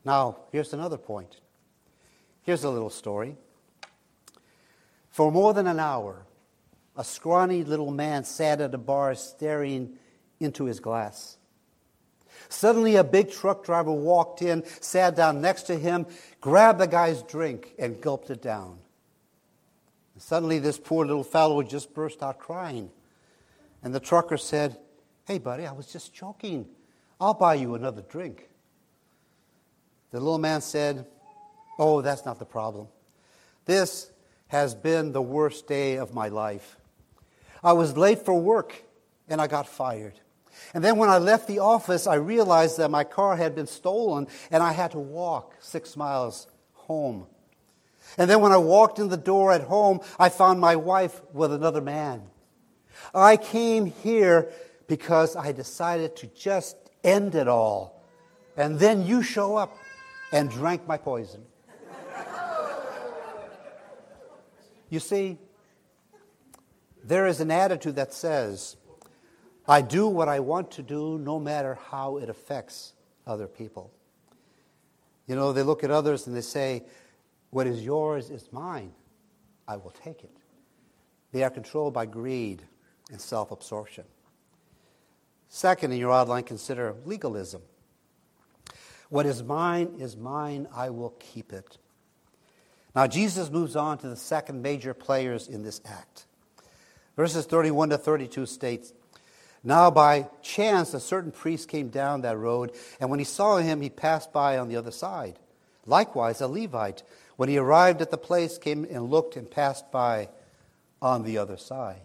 Now, 0.03 0.37
here's 0.51 0.73
another 0.73 0.97
point. 0.97 1.37
Here's 2.41 2.65
a 2.65 2.69
little 2.69 2.89
story. 2.89 3.37
For 5.09 5.31
more 5.31 5.53
than 5.53 5.67
an 5.67 5.79
hour, 5.79 6.25
a 6.97 7.03
scrawny 7.03 7.63
little 7.63 7.91
man 7.91 8.23
sat 8.23 8.59
at 8.59 8.73
a 8.73 8.77
bar 8.77 9.15
staring 9.15 9.97
into 10.39 10.65
his 10.65 10.79
glass. 10.79 11.37
Suddenly, 12.49 12.95
a 12.95 13.03
big 13.03 13.31
truck 13.31 13.63
driver 13.63 13.91
walked 13.91 14.41
in, 14.41 14.63
sat 14.81 15.15
down 15.15 15.41
next 15.41 15.63
to 15.63 15.77
him, 15.77 16.05
grabbed 16.41 16.79
the 16.79 16.87
guy's 16.87 17.21
drink, 17.23 17.73
and 17.79 18.01
gulped 18.01 18.29
it 18.29 18.41
down. 18.41 18.79
Suddenly, 20.23 20.59
this 20.59 20.77
poor 20.77 21.05
little 21.05 21.23
fellow 21.23 21.61
just 21.63 21.93
burst 21.93 22.23
out 22.23 22.39
crying. 22.39 22.89
And 23.83 23.93
the 23.93 23.99
trucker 23.99 24.37
said, 24.37 24.77
Hey, 25.25 25.37
buddy, 25.37 25.65
I 25.65 25.73
was 25.73 25.87
just 25.87 26.13
joking. 26.13 26.65
I'll 27.19 27.33
buy 27.33 27.55
you 27.55 27.75
another 27.75 28.01
drink. 28.01 28.49
The 30.11 30.19
little 30.19 30.37
man 30.37 30.61
said, 30.61 31.05
Oh, 31.77 32.01
that's 32.01 32.25
not 32.25 32.39
the 32.39 32.45
problem. 32.45 32.87
This 33.65 34.11
has 34.47 34.75
been 34.75 35.11
the 35.11 35.21
worst 35.21 35.67
day 35.67 35.95
of 35.95 36.13
my 36.13 36.29
life. 36.29 36.77
I 37.63 37.73
was 37.73 37.97
late 37.97 38.23
for 38.23 38.39
work 38.39 38.83
and 39.27 39.41
I 39.41 39.47
got 39.47 39.67
fired. 39.67 40.19
And 40.73 40.83
then 40.83 40.97
when 40.97 41.09
I 41.09 41.17
left 41.17 41.47
the 41.47 41.59
office, 41.59 42.07
I 42.07 42.15
realized 42.15 42.77
that 42.77 42.91
my 42.91 43.03
car 43.03 43.35
had 43.35 43.55
been 43.55 43.67
stolen 43.67 44.27
and 44.51 44.61
I 44.61 44.71
had 44.71 44.91
to 44.91 44.99
walk 44.99 45.55
six 45.59 45.97
miles 45.97 46.47
home. 46.73 47.25
And 48.17 48.29
then 48.29 48.41
when 48.41 48.51
I 48.51 48.57
walked 48.57 48.99
in 48.99 49.09
the 49.09 49.17
door 49.17 49.51
at 49.51 49.61
home, 49.61 50.01
I 50.19 50.29
found 50.29 50.59
my 50.59 50.75
wife 50.75 51.21
with 51.33 51.51
another 51.51 51.81
man. 51.81 52.23
I 53.13 53.37
came 53.37 53.85
here 53.85 54.51
because 54.87 55.35
I 55.35 55.51
decided 55.51 56.15
to 56.17 56.27
just 56.27 56.77
end 57.03 57.35
it 57.35 57.47
all. 57.47 58.03
And 58.55 58.79
then 58.79 59.05
you 59.05 59.23
show 59.23 59.55
up 59.55 59.75
and 60.31 60.49
drank 60.49 60.87
my 60.87 60.97
poison. 60.97 61.43
You 64.89 64.99
see, 64.99 65.39
there 67.03 67.25
is 67.25 67.39
an 67.39 67.49
attitude 67.49 67.95
that 67.95 68.13
says, 68.13 68.77
I 69.67 69.81
do 69.81 70.07
what 70.07 70.29
I 70.29 70.39
want 70.39 70.69
to 70.71 70.83
do 70.83 71.17
no 71.17 71.39
matter 71.39 71.79
how 71.89 72.17
it 72.17 72.29
affects 72.29 72.93
other 73.25 73.47
people. 73.47 73.91
You 75.25 75.35
know, 75.35 75.53
they 75.53 75.63
look 75.63 75.83
at 75.83 75.89
others 75.89 76.27
and 76.27 76.35
they 76.35 76.41
say, 76.41 76.83
What 77.53 77.67
is 77.67 77.85
yours 77.85 78.31
is 78.31 78.51
mine. 78.51 78.93
I 79.67 79.77
will 79.77 79.91
take 79.91 80.23
it. 80.23 80.35
They 81.31 81.43
are 81.43 81.51
controlled 81.51 81.93
by 81.93 82.07
greed 82.07 82.63
and 83.11 83.21
self 83.21 83.51
absorption. 83.51 84.05
Second, 85.49 85.91
in 85.91 85.99
your 85.99 86.11
outline, 86.11 86.45
consider 86.45 86.95
legalism. 87.05 87.61
What 89.09 89.27
is 89.27 89.43
mine 89.43 89.97
is 89.99 90.17
mine, 90.17 90.67
I 90.75 90.89
will 90.89 91.11
keep 91.19 91.53
it. 91.53 91.77
Now, 92.95 93.05
Jesus 93.05 93.51
moves 93.51 93.75
on 93.75 93.99
to 93.99 94.07
the 94.07 94.15
second 94.15 94.63
major 94.63 94.95
players 94.95 95.47
in 95.47 95.61
this 95.61 95.79
act. 95.85 96.25
Verses 97.15 97.45
31 97.45 97.91
to 97.91 97.99
32 97.99 98.47
states 98.47 98.93
Now, 99.63 99.91
by 99.91 100.27
chance, 100.41 100.95
a 100.95 100.99
certain 100.99 101.31
priest 101.31 101.69
came 101.69 101.89
down 101.89 102.21
that 102.21 102.35
road, 102.35 102.71
and 102.99 103.11
when 103.11 103.19
he 103.19 103.25
saw 103.25 103.57
him, 103.57 103.79
he 103.81 103.91
passed 103.91 104.33
by 104.33 104.57
on 104.57 104.69
the 104.69 104.75
other 104.75 104.89
side. 104.89 105.37
Likewise, 105.85 106.41
a 106.41 106.47
Levite, 106.47 107.03
when 107.35 107.49
he 107.49 107.57
arrived 107.57 108.01
at 108.01 108.11
the 108.11 108.17
place, 108.17 108.57
came 108.57 108.85
and 108.85 109.09
looked 109.09 109.35
and 109.35 109.49
passed 109.49 109.91
by 109.91 110.29
on 111.01 111.23
the 111.23 111.37
other 111.37 111.57
side. 111.57 112.01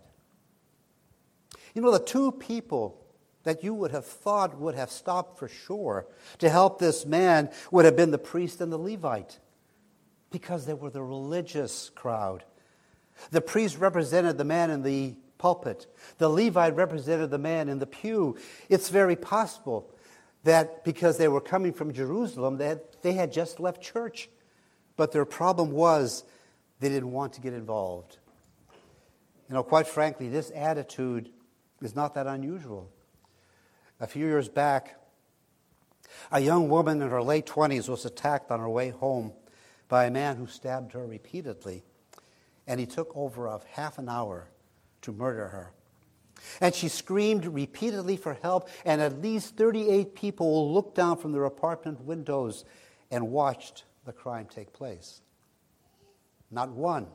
You 1.75 1.83
know, 1.83 1.93
the 1.93 1.99
two 1.99 2.33
people 2.33 3.05
that 3.45 3.63
you 3.63 3.73
would 3.73 3.93
have 3.93 4.05
thought 4.05 4.59
would 4.59 4.75
have 4.75 4.91
stopped 4.91 5.39
for 5.39 5.49
sure 5.49 6.07
to 6.39 6.51
help 6.51 6.79
this 6.79 7.07
man 7.07 7.51
would 7.71 7.85
have 7.85 7.97
been 7.97 8.11
the 8.11 8.19
priest 8.19 8.61
and 8.61 8.73
the 8.73 8.79
Levite 8.79 9.39
because 10.31 10.67
they 10.67 10.75
were 10.75 10.91
the 10.91 11.03
religious 11.03 11.91
crowd. 11.95 12.45
The 13.31 13.41
priest 13.41 13.79
represented 13.79 14.39
the 14.39 14.45
man 14.45 14.71
in 14.71 14.83
the 14.83 15.15
pulpit, 15.39 15.87
the 16.19 16.29
Levite 16.29 16.75
represented 16.75 17.31
the 17.31 17.39
man 17.39 17.69
in 17.69 17.79
the 17.79 17.87
pew. 17.87 18.37
It's 18.69 18.89
very 18.89 19.17
possible 19.17 19.91
that 20.45 20.85
because 20.85 21.17
they 21.19 21.29
were 21.29 21.41
coming 21.41 21.73
from 21.73 21.93
Jerusalem, 21.93 22.59
that 22.59 23.03
they 23.03 23.13
had 23.13 23.33
just 23.33 23.61
left 23.61 23.81
church. 23.81 24.29
But 24.99 25.12
their 25.12 25.25
problem 25.25 25.71
was 25.71 26.25
they 26.81 26.88
didn't 26.88 27.12
want 27.12 27.33
to 27.35 27.40
get 27.40 27.55
involved. 27.55 28.19
You 29.49 29.55
know, 29.55 29.62
quite 29.62 29.87
frankly, 29.87 30.28
this 30.28 30.50
attitude 30.52 31.31
is 31.81 31.95
not 31.95 32.14
that 32.14 32.26
unusual. 32.26 32.90
A 34.00 34.09
few 34.09 34.26
years 34.26 34.49
back, 34.49 34.97
a 36.33 36.40
young 36.40 36.69
woman 36.69 37.00
in 37.00 37.11
her 37.11 37.23
late 37.23 37.47
20s 37.47 37.88
was 37.88 38.05
attacked 38.05 38.50
on 38.50 38.59
her 38.59 38.69
way 38.69 38.90
home 38.90 39.33
by 39.87 40.07
a 40.07 40.11
man 40.11 40.37
who 40.37 40.49
stabbed 40.49 40.93
her 40.93 41.07
repeatedly, 41.07 41.85
and 42.67 42.81
he 42.81 42.85
took 42.85 43.17
over 43.17 43.47
a 43.47 43.61
half 43.71 43.99
an 43.99 44.09
hour 44.09 44.49
to 45.02 45.12
murder 45.12 45.47
her. 45.47 45.71
And 46.61 46.75
she 46.75 46.88
screamed 46.88 47.47
repeatedly 47.47 48.17
for 48.17 48.35
help, 48.43 48.69
and 48.85 49.00
at 49.00 49.23
least 49.23 49.57
38 49.57 50.17
people 50.17 50.75
looked 50.75 50.97
down 50.97 51.19
from 51.19 51.31
their 51.31 51.45
apartment 51.45 52.00
windows 52.00 52.64
and 53.12 53.31
watched 53.31 53.85
the 54.09 54.12
crime 54.15 54.47
take 54.50 54.73
place. 54.73 55.21
Not 56.50 56.71
one 56.71 57.07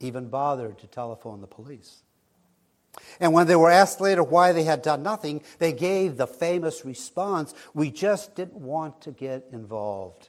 even 0.00 0.28
bothered 0.28 0.78
to 0.80 0.86
telephone 0.86 1.40
the 1.40 1.46
police. 1.46 2.02
And 3.18 3.32
when 3.32 3.46
they 3.46 3.56
were 3.56 3.70
asked 3.70 4.02
later 4.02 4.22
why 4.22 4.52
they 4.52 4.64
had 4.64 4.82
done 4.82 5.02
nothing, 5.02 5.42
they 5.58 5.72
gave 5.72 6.16
the 6.16 6.26
famous 6.26 6.84
response 6.84 7.54
We 7.72 7.90
just 7.90 8.36
didn't 8.36 8.60
want 8.60 9.00
to 9.02 9.12
get 9.12 9.46
involved. 9.50 10.28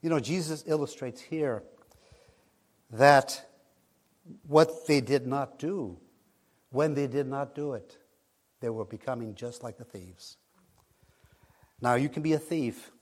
You 0.00 0.08
know, 0.08 0.20
Jesus 0.20 0.62
illustrates 0.66 1.20
here 1.20 1.64
that 2.92 3.44
what 4.46 4.86
they 4.86 5.00
did 5.00 5.26
not 5.26 5.58
do, 5.58 5.98
when 6.70 6.94
they 6.94 7.08
did 7.08 7.26
not 7.26 7.56
do 7.56 7.72
it, 7.72 7.98
they 8.60 8.70
were 8.70 8.84
becoming 8.84 9.34
just 9.34 9.64
like 9.64 9.78
the 9.78 9.84
thieves. 9.84 10.36
Now, 11.80 11.96
you 11.96 12.08
can 12.08 12.22
be 12.22 12.34
a 12.34 12.38
thief 12.38 12.92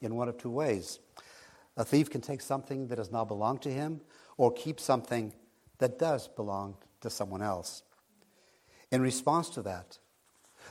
in 0.00 0.14
one 0.14 0.28
of 0.28 0.38
two 0.38 0.50
ways. 0.50 0.98
A 1.76 1.84
thief 1.84 2.10
can 2.10 2.20
take 2.20 2.40
something 2.40 2.88
that 2.88 2.96
does 2.96 3.10
not 3.10 3.28
belong 3.28 3.58
to 3.58 3.72
him 3.72 4.00
or 4.36 4.52
keep 4.52 4.80
something 4.80 5.32
that 5.78 5.98
does 5.98 6.28
belong 6.28 6.76
to 7.00 7.10
someone 7.10 7.42
else. 7.42 7.82
In 8.90 9.02
response 9.02 9.50
to 9.50 9.62
that, 9.62 9.98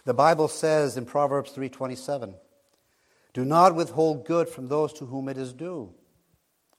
the 0.03 0.13
Bible 0.13 0.47
says 0.47 0.97
in 0.97 1.05
Proverbs 1.05 1.51
3:27, 1.51 2.35
"Do 3.33 3.45
not 3.45 3.75
withhold 3.75 4.25
good 4.25 4.49
from 4.49 4.67
those 4.67 4.93
to 4.93 5.05
whom 5.05 5.29
it 5.29 5.37
is 5.37 5.53
due, 5.53 5.93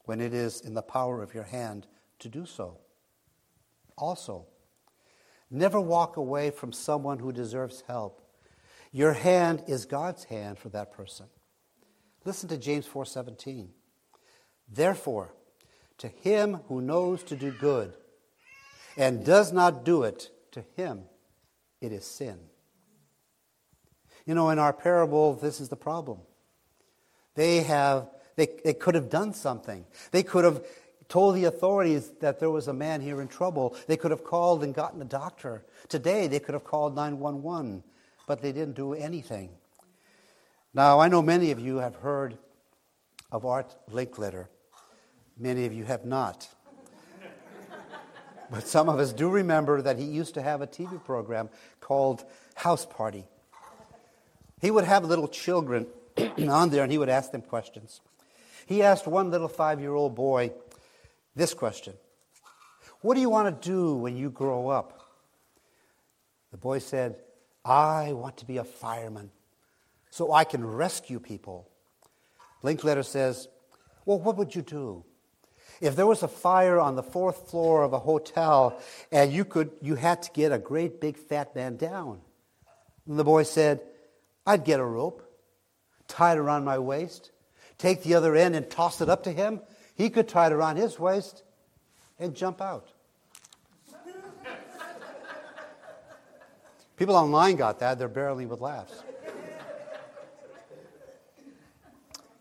when 0.05 0.21
it 0.21 0.35
is 0.35 0.61
in 0.61 0.75
the 0.75 0.83
power 0.83 1.23
of 1.23 1.35
your 1.35 1.45
hand 1.45 1.87
to 2.19 2.29
do 2.29 2.47
so." 2.47 2.79
Also, 3.97 4.47
never 5.51 5.81
walk 5.81 6.17
away 6.17 6.51
from 6.51 6.73
someone 6.73 7.19
who 7.19 7.33
deserves 7.33 7.83
help. 7.83 8.23
Your 8.93 9.13
hand 9.13 9.65
is 9.67 9.87
God's 9.87 10.25
hand 10.25 10.59
for 10.59 10.69
that 10.71 10.93
person. 10.93 11.29
Listen 12.25 12.49
to 12.49 12.59
James 12.59 12.87
4:17. 12.87 13.69
Therefore, 14.69 15.33
to 15.99 16.09
him 16.09 16.61
who 16.69 16.81
knows 16.81 17.23
to 17.25 17.37
do 17.37 17.51
good 17.51 17.93
and 18.97 19.25
does 19.25 19.53
not 19.53 19.85
do 19.85 20.03
it, 20.03 20.31
to 20.53 20.63
him 20.77 21.05
it 21.81 21.93
is 21.93 22.05
sin. 22.05 22.39
You 24.27 24.35
know, 24.35 24.51
in 24.51 24.59
our 24.59 24.73
parable, 24.73 25.35
this 25.35 25.61
is 25.61 25.71
the 25.71 25.77
problem. 25.77 26.21
They 27.35 27.63
have 27.63 28.09
they, 28.37 28.49
they 28.65 28.75
could 28.75 28.95
have 28.95 29.11
done 29.11 29.35
something. 29.35 29.85
They 30.13 30.23
could 30.23 30.45
have 30.45 30.65
told 31.09 31.35
the 31.35 31.45
authorities 31.45 32.11
that 32.21 32.39
there 32.39 32.49
was 32.49 32.69
a 32.69 32.73
man 32.73 33.01
here 33.01 33.21
in 33.21 33.29
trouble. 33.29 33.77
They 33.87 33.97
could 33.97 34.13
have 34.13 34.25
called 34.25 34.63
and 34.63 34.75
gotten 34.75 35.03
a 35.03 35.05
doctor. 35.05 35.67
Today, 35.89 36.27
they 36.27 36.39
could 36.39 36.55
have 36.55 36.65
called 36.65 36.95
911, 36.95 37.83
but 38.27 38.41
they 38.41 38.53
didn't 38.53 38.77
do 38.77 38.95
anything. 38.95 39.51
Now, 40.73 41.01
I 41.01 41.09
know 41.09 41.21
many 41.21 41.51
of 41.51 41.59
you 41.59 41.79
have 41.79 41.97
heard 41.97 42.39
of 43.33 43.45
Art 43.45 43.75
Linkletter. 43.91 44.47
Many 45.37 45.67
of 45.67 45.73
you 45.73 45.85
have 45.85 46.05
not. 46.05 46.49
but 48.51 48.69
some 48.69 48.89
of 48.89 49.01
us 49.01 49.13
do 49.13 49.29
remember 49.29 49.83
that 49.83 49.99
he 49.99 50.05
used 50.05 50.35
to 50.35 50.43
have 50.43 50.61
a 50.61 50.69
TV 50.69 51.03
program 51.05 51.49
called 51.81 52.25
House 52.55 52.87
Party. 52.87 53.25
He 54.61 54.71
would 54.71 54.85
have 54.85 55.05
little 55.05 55.27
children 55.27 55.87
on 56.49 56.71
there 56.71 56.85
and 56.85 56.93
he 56.93 56.99
would 56.99 57.09
ask 57.09 57.33
them 57.33 57.43
questions. 57.43 58.01
He 58.67 58.83
asked 58.83 59.09
one 59.09 59.33
little 59.33 59.49
five 59.49 59.81
year 59.81 59.95
old 59.95 60.15
boy 60.15 60.53
this 61.35 61.53
question 61.53 61.95
What 63.01 63.15
do 63.15 63.21
you 63.21 63.31
want 63.31 63.61
to 63.61 63.69
do 63.69 63.95
when 63.95 64.17
you 64.17 64.31
grow 64.31 64.69
up? 64.69 65.01
The 66.53 66.59
boy 66.59 66.79
said, 66.79 67.17
I 67.65 68.13
want 68.13 68.37
to 68.39 68.47
be 68.47 68.59
a 68.59 68.65
fireman 68.65 69.31
so 70.11 70.33
I 70.33 70.45
can 70.45 70.65
rescue 70.65 71.21
people. 71.21 71.69
Linkletter 72.63 73.05
says, 73.05 73.49
Well, 74.05 74.19
what 74.19 74.37
would 74.37 74.55
you 74.55 74.63
do? 74.63 75.05
If 75.81 75.97
there 75.97 76.07
was 76.07 76.23
a 76.23 76.29
fire 76.29 76.79
on 76.79 76.95
the 76.95 77.03
fourth 77.03 77.49
floor 77.49 77.83
of 77.83 77.95
a 77.95 77.99
hotel 77.99 78.79
and 79.11 79.33
you, 79.33 79.47
could, 79.47 79.71
you 79.81 79.95
had 79.95 80.23
to 80.23 80.31
get 80.33 80.53
a 80.53 80.59
great 80.59 81.01
big 81.01 81.17
fat 81.17 81.55
man 81.55 81.77
down, 81.77 82.21
and 83.09 83.19
the 83.19 83.25
boy 83.25 83.45
said, 83.45 83.81
I'd 84.47 84.65
get 84.65 84.79
a 84.79 84.85
rope, 84.85 85.23
tie 86.07 86.33
it 86.33 86.39
around 86.39 86.65
my 86.65 86.79
waist, 86.79 87.31
take 87.79 88.03
the 88.03 88.15
other 88.15 88.37
end 88.37 88.57
and 88.57 88.69
toss 88.69 89.01
it 89.01 89.09
up 89.09 89.23
to 89.25 89.33
him. 89.33 89.61
He 89.95 90.11
could 90.11 90.29
tie 90.29 90.49
it 90.49 90.53
around 90.53 90.77
his 90.77 90.99
waist 90.99 91.43
and 92.19 92.35
jump 92.35 92.61
out. 92.61 92.89
People 96.97 97.17
online 97.17 97.57
got 97.57 97.79
that. 97.79 97.99
They're 97.99 98.09
barely 98.09 98.45
with 98.45 98.61
laughs. 98.61 99.03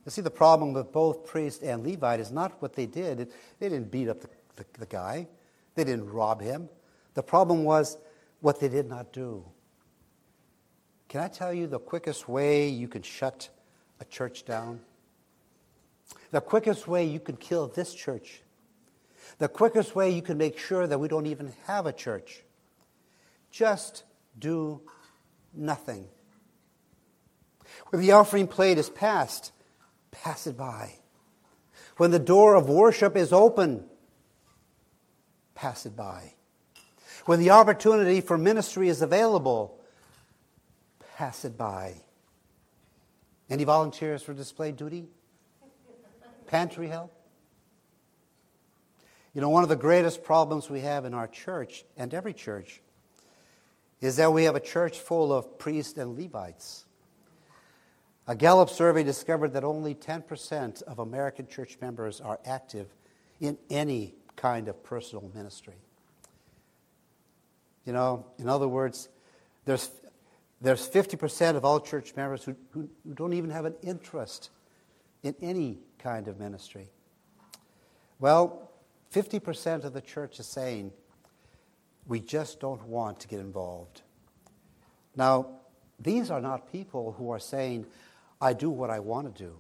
You 0.10 0.12
see, 0.12 0.22
the 0.22 0.32
problem 0.32 0.74
with 0.74 0.92
both 0.92 1.28
priest 1.28 1.62
and 1.62 1.86
Levite 1.86 2.20
is 2.20 2.32
not 2.32 2.60
what 2.64 2.74
they 2.74 2.88
did. 2.88 3.32
They 3.60 3.70
didn't 3.70 3.92
beat 3.92 4.10
up 4.10 4.20
the, 4.22 4.30
the, 4.56 4.66
the 4.80 4.86
guy, 4.88 5.28
they 5.76 5.84
didn't 5.84 6.10
rob 6.10 6.42
him. 6.42 6.68
The 7.14 7.22
problem 7.22 7.64
was 7.64 7.96
what 8.42 8.60
they 8.60 8.70
did 8.70 8.90
not 8.90 9.14
do. 9.14 9.46
Can 11.10 11.22
I 11.22 11.28
tell 11.28 11.54
you 11.54 11.68
the 11.68 11.78
quickest 11.78 12.28
way 12.28 12.70
you 12.70 12.88
can 12.88 13.04
shut 13.04 13.50
a 14.00 14.06
church 14.06 14.46
down? 14.46 14.80
The 16.32 16.42
quickest 16.42 16.88
way 16.88 17.06
you 17.06 17.20
can 17.20 17.38
kill 17.38 17.68
this 17.68 17.94
church. 17.94 18.42
The 19.38 19.48
quickest 19.48 19.96
way 19.96 20.10
you 20.10 20.24
can 20.24 20.40
make 20.40 20.58
sure 20.58 20.88
that 20.88 20.98
we 20.98 21.08
don't 21.08 21.28
even 21.28 21.54
have 21.68 21.86
a 21.86 21.94
church. 21.94 22.42
Just 23.52 24.06
do 24.40 24.82
nothing. 25.54 26.08
When 27.90 28.02
the 28.02 28.14
offering 28.14 28.48
plate 28.48 28.80
is 28.80 28.90
passed, 28.90 29.52
pass 30.12 30.48
it 30.48 30.58
by. 30.58 30.94
When 31.98 32.12
the 32.12 32.20
door 32.20 32.56
of 32.56 32.70
worship 32.70 33.16
is 33.18 33.34
open, 33.34 33.86
pass 35.56 35.86
it 35.86 35.96
by. 35.96 36.34
When 37.26 37.40
the 37.40 37.52
opportunity 37.52 38.22
for 38.22 38.38
ministry 38.38 38.90
is 38.90 39.02
available, 39.02 39.80
pass 41.18 41.46
it 41.46 41.58
by. 41.58 41.96
Any 43.50 43.64
volunteers 43.64 44.22
for 44.22 44.34
display 44.34 44.72
duty? 44.72 45.08
Pantry 46.48 46.88
help? 46.88 47.14
You 49.34 49.42
know, 49.42 49.50
one 49.50 49.64
of 49.64 49.70
the 49.70 49.76
greatest 49.76 50.24
problems 50.24 50.70
we 50.70 50.80
have 50.82 51.06
in 51.06 51.14
our 51.14 51.28
church, 51.28 51.86
and 51.98 52.14
every 52.14 52.34
church, 52.34 52.82
is 54.02 54.16
that 54.16 54.34
we 54.34 54.46
have 54.46 54.56
a 54.56 54.60
church 54.60 54.98
full 54.98 55.32
of 55.34 55.60
priests 55.60 55.98
and 55.98 56.18
Levites. 56.18 56.86
A 58.30 58.36
Gallup 58.36 58.70
survey 58.70 59.04
discovered 59.04 59.54
that 59.54 59.64
only 59.64 59.96
10% 59.96 60.84
of 60.84 61.00
American 61.00 61.48
church 61.48 61.80
members 61.82 62.22
are 62.22 62.40
active 62.46 62.86
in 63.42 63.58
any 63.72 64.14
kind 64.36 64.68
of 64.68 64.84
personal 64.84 65.32
ministry. 65.34 65.74
You 67.88 67.94
know, 67.94 68.28
in 68.38 68.48
other 68.48 68.68
words, 68.68 69.10
there's, 69.66 69.90
there's 70.62 70.88
50% 70.88 71.56
of 71.56 71.66
all 71.66 71.80
church 71.80 72.16
members 72.16 72.44
who, 72.44 72.56
who, 72.70 72.88
who 73.04 73.16
don't 73.16 73.34
even 73.34 73.50
have 73.50 73.66
an 73.66 73.74
interest 73.82 74.52
in 75.24 75.34
any 75.42 75.80
kind 75.98 76.28
of 76.28 76.40
ministry. 76.40 76.88
Well, 78.20 78.70
50% 79.12 79.86
of 79.86 79.94
the 79.94 80.02
church 80.02 80.40
is 80.40 80.46
saying, 80.46 80.92
we 82.06 82.20
just 82.20 82.60
don't 82.60 82.84
want 82.84 83.22
to 83.22 83.28
get 83.28 83.40
involved. 83.40 84.04
Now, 85.16 85.48
these 86.00 86.30
are 86.30 86.40
not 86.40 86.72
people 86.72 87.14
who 87.18 87.32
are 87.32 87.40
saying, 87.40 87.88
I 88.42 88.54
do 88.54 88.70
what 88.70 88.90
I 88.90 89.00
want 89.00 89.36
to 89.36 89.44
do. 89.44 89.60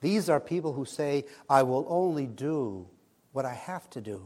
These 0.00 0.28
are 0.28 0.40
people 0.40 0.72
who 0.72 0.84
say, 0.84 1.24
I 1.48 1.62
will 1.62 1.86
only 1.88 2.26
do 2.26 2.86
what 3.32 3.44
I 3.44 3.54
have 3.54 3.88
to 3.90 4.00
do. 4.00 4.22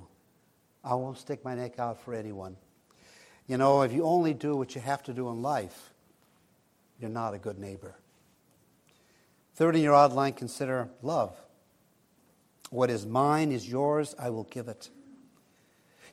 I 0.84 0.94
won't 0.94 1.18
stick 1.18 1.44
my 1.44 1.54
neck 1.54 1.78
out 1.78 2.00
for 2.02 2.14
anyone. 2.14 2.56
You 3.46 3.56
know, 3.56 3.82
if 3.82 3.92
you 3.92 4.04
only 4.04 4.34
do 4.34 4.56
what 4.56 4.74
you 4.74 4.80
have 4.80 5.02
to 5.04 5.12
do 5.12 5.28
in 5.30 5.42
life, 5.42 5.90
you're 7.00 7.10
not 7.10 7.34
a 7.34 7.38
good 7.38 7.58
neighbor. 7.58 7.94
Third 9.54 9.76
in 9.76 9.82
your 9.82 9.94
outline, 9.94 10.34
consider 10.34 10.88
love. 11.02 11.34
What 12.70 12.90
is 12.90 13.06
mine 13.06 13.50
is 13.50 13.68
yours, 13.68 14.14
I 14.18 14.30
will 14.30 14.44
give 14.44 14.68
it. 14.68 14.90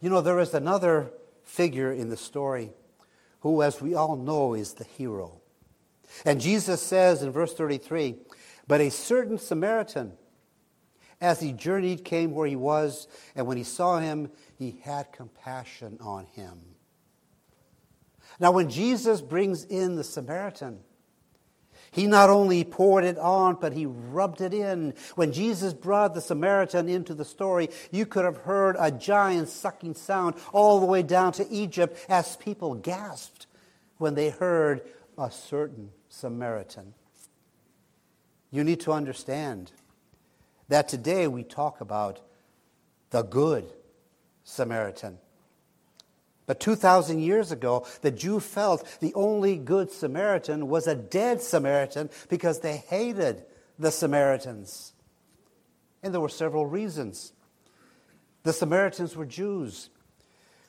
You 0.02 0.10
know, 0.10 0.22
there 0.22 0.40
is 0.40 0.54
another 0.54 1.12
figure 1.44 1.92
in 1.92 2.10
the 2.10 2.18
story 2.18 2.72
who, 3.42 3.62
as 3.62 3.82
we 3.82 3.94
all 3.94 4.16
know, 4.16 4.54
is 4.54 4.74
the 4.74 4.84
hero. 4.84 5.42
And 6.26 6.42
Jesus 6.42 6.82
says 6.82 7.24
in 7.24 7.32
verse 7.32 7.54
33 7.54 8.16
But 8.68 8.82
a 8.82 8.90
certain 8.90 9.38
Samaritan, 9.38 10.14
as 11.22 11.40
he 11.40 11.52
journeyed, 11.52 12.04
came 12.04 12.32
where 12.32 12.48
he 12.48 12.56
was, 12.56 13.08
and 13.36 13.48
when 13.48 13.58
he 13.58 13.64
saw 13.64 14.00
him, 14.00 14.30
he 14.58 14.80
had 14.84 15.12
compassion 15.12 15.98
on 16.02 16.26
him. 16.26 16.62
Now, 18.40 18.52
when 18.52 18.70
Jesus 18.70 19.22
brings 19.22 19.64
in 19.64 19.96
the 19.96 20.04
Samaritan, 20.04 20.80
he 21.92 22.08
not 22.08 22.30
only 22.30 22.66
poured 22.66 23.06
it 23.06 23.18
on, 23.18 23.56
but 23.62 23.72
he 23.72 23.86
rubbed 23.86 24.42
it 24.42 24.54
in. 24.54 24.94
When 25.16 25.32
Jesus 25.32 25.74
brought 25.74 26.14
the 26.14 26.20
Samaritan 26.20 26.90
into 26.90 27.14
the 27.14 27.24
story, 27.24 27.70
you 27.90 28.06
could 28.06 28.26
have 28.26 28.38
heard 28.38 28.76
a 28.78 28.92
giant 28.92 29.48
sucking 29.48 29.96
sound 29.96 30.36
all 30.52 30.82
the 30.82 30.86
way 30.86 31.04
down 31.04 31.32
to 31.34 31.50
Egypt 31.50 31.98
as 32.10 32.36
people 32.36 32.76
gasped 32.76 33.48
when 33.98 34.14
they 34.14 34.30
heard 34.30 34.82
a 35.18 35.32
certain 35.32 35.92
Samaritan. 36.10 36.94
You 38.52 38.64
need 38.64 38.80
to 38.82 38.92
understand 38.92 39.72
that 40.68 40.88
today 40.88 41.28
we 41.28 41.44
talk 41.44 41.82
about 41.82 42.22
the 43.10 43.22
good 43.22 43.66
Samaritan. 44.44 45.18
But 46.48 46.60
2,000 46.60 47.20
years 47.20 47.52
ago, 47.52 47.88
the 48.02 48.12
Jew 48.12 48.40
felt 48.40 49.00
the 49.00 49.14
only 49.16 49.58
good 49.58 49.92
Samaritan 49.92 50.68
was 50.68 50.86
a 50.86 50.96
dead 50.96 51.42
Samaritan 51.42 52.10
because 52.30 52.60
they 52.60 52.78
hated 52.78 53.44
the 53.80 53.92
Samaritans. 53.92 54.94
And 56.04 56.14
there 56.14 56.22
were 56.22 56.30
several 56.30 56.68
reasons. 56.68 57.34
The 58.44 58.54
Samaritans 58.54 59.16
were 59.16 59.26
Jews 59.26 59.90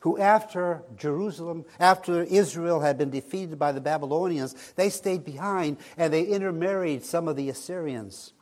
who, 0.06 0.16
after 0.18 0.84
Jerusalem, 0.96 1.64
after 1.80 2.22
Israel 2.22 2.78
had 2.78 2.96
been 2.96 3.10
defeated 3.10 3.58
by 3.58 3.72
the 3.72 3.80
Babylonians, 3.80 4.54
they 4.76 4.88
stayed 4.88 5.24
behind 5.24 5.78
and 5.96 6.12
they 6.12 6.22
intermarried 6.22 7.04
some 7.04 7.26
of 7.26 7.34
the 7.34 7.48
Assyrians. 7.48 8.32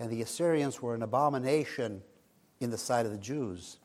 And 0.00 0.10
the 0.10 0.20
Assyrians 0.20 0.82
were 0.82 0.96
an 0.96 1.04
abomination 1.04 2.02
in 2.58 2.70
the 2.70 2.76
sight 2.76 3.06
of 3.06 3.12
the 3.12 3.18
Jews. 3.18 3.78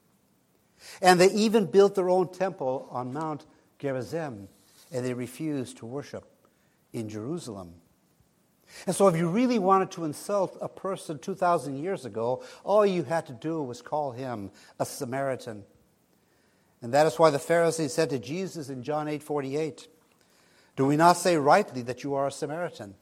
And 0.99 1.21
they 1.21 1.30
even 1.30 1.67
built 1.67 1.93
their 1.93 2.10
own 2.10 2.34
temple 2.34 2.88
on 2.89 3.13
Mount 3.13 3.45
Gerizim, 3.78 4.47
and 4.91 5.06
they 5.06 5.13
refused 5.13 5.78
to 5.78 5.86
worship 5.86 6.28
in 6.91 7.08
Jerusalem. 7.08 7.75
And 8.88 8.95
so, 8.95 9.08
if 9.08 9.15
you 9.15 9.30
really 9.30 9.60
wanted 9.60 9.91
to 9.91 10.06
insult 10.06 10.58
a 10.60 10.67
person 10.67 11.19
2,000 11.19 11.78
years 11.78 12.06
ago, 12.06 12.43
all 12.63 12.84
you 12.84 13.04
had 13.04 13.28
to 13.28 13.34
do 13.34 13.62
was 13.62 13.84
call 13.84 14.12
him 14.12 14.49
a 14.80 14.88
Samaritan. 14.88 15.65
And 16.82 16.94
that 16.94 17.08
is 17.08 17.20
why 17.20 17.30
the 17.30 17.39
Pharisees 17.39 17.94
said 17.94 18.10
to 18.12 18.20
Jesus 18.20 18.70
in 18.70 18.84
John 18.84 19.08
8 19.08 19.22
48, 19.22 19.88
Do 20.76 20.86
we 20.86 20.96
not 20.96 21.18
say 21.18 21.38
rightly 21.38 21.82
that 21.84 22.04
you 22.04 22.13
are 22.15 22.28
a 22.28 22.32
Samaritan 22.32 22.96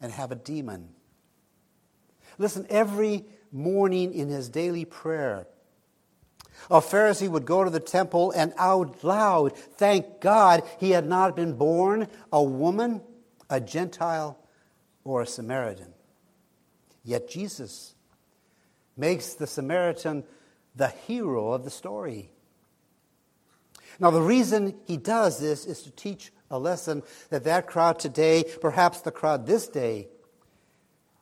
and 0.00 0.12
have 0.12 0.32
a 0.32 0.36
demon? 0.36 0.90
Listen, 2.38 2.66
every 2.68 3.24
morning 3.52 4.14
in 4.14 4.28
his 4.28 4.48
daily 4.48 4.84
prayer, 4.84 5.46
a 6.70 6.80
Pharisee 6.80 7.28
would 7.28 7.44
go 7.44 7.64
to 7.64 7.70
the 7.70 7.80
temple 7.80 8.32
and 8.32 8.52
out 8.56 9.02
loud 9.02 9.56
thank 9.56 10.20
God 10.20 10.62
he 10.78 10.90
had 10.90 11.06
not 11.06 11.36
been 11.36 11.54
born 11.54 12.08
a 12.32 12.42
woman, 12.42 13.00
a 13.48 13.60
Gentile, 13.60 14.38
or 15.04 15.22
a 15.22 15.26
Samaritan. 15.26 15.92
Yet 17.04 17.30
Jesus 17.30 17.94
makes 18.96 19.34
the 19.34 19.46
Samaritan 19.46 20.24
the 20.76 20.88
hero 20.88 21.52
of 21.52 21.64
the 21.64 21.70
story. 21.70 22.30
Now, 24.00 24.10
the 24.10 24.22
reason 24.22 24.74
he 24.86 24.96
does 24.96 25.38
this 25.38 25.66
is 25.66 25.82
to 25.82 25.90
teach 25.90 26.32
a 26.50 26.58
lesson 26.58 27.02
that 27.28 27.44
that 27.44 27.66
crowd 27.66 27.98
today, 27.98 28.44
perhaps 28.60 29.02
the 29.02 29.12
crowd 29.12 29.46
this 29.46 29.68
day, 29.68 30.08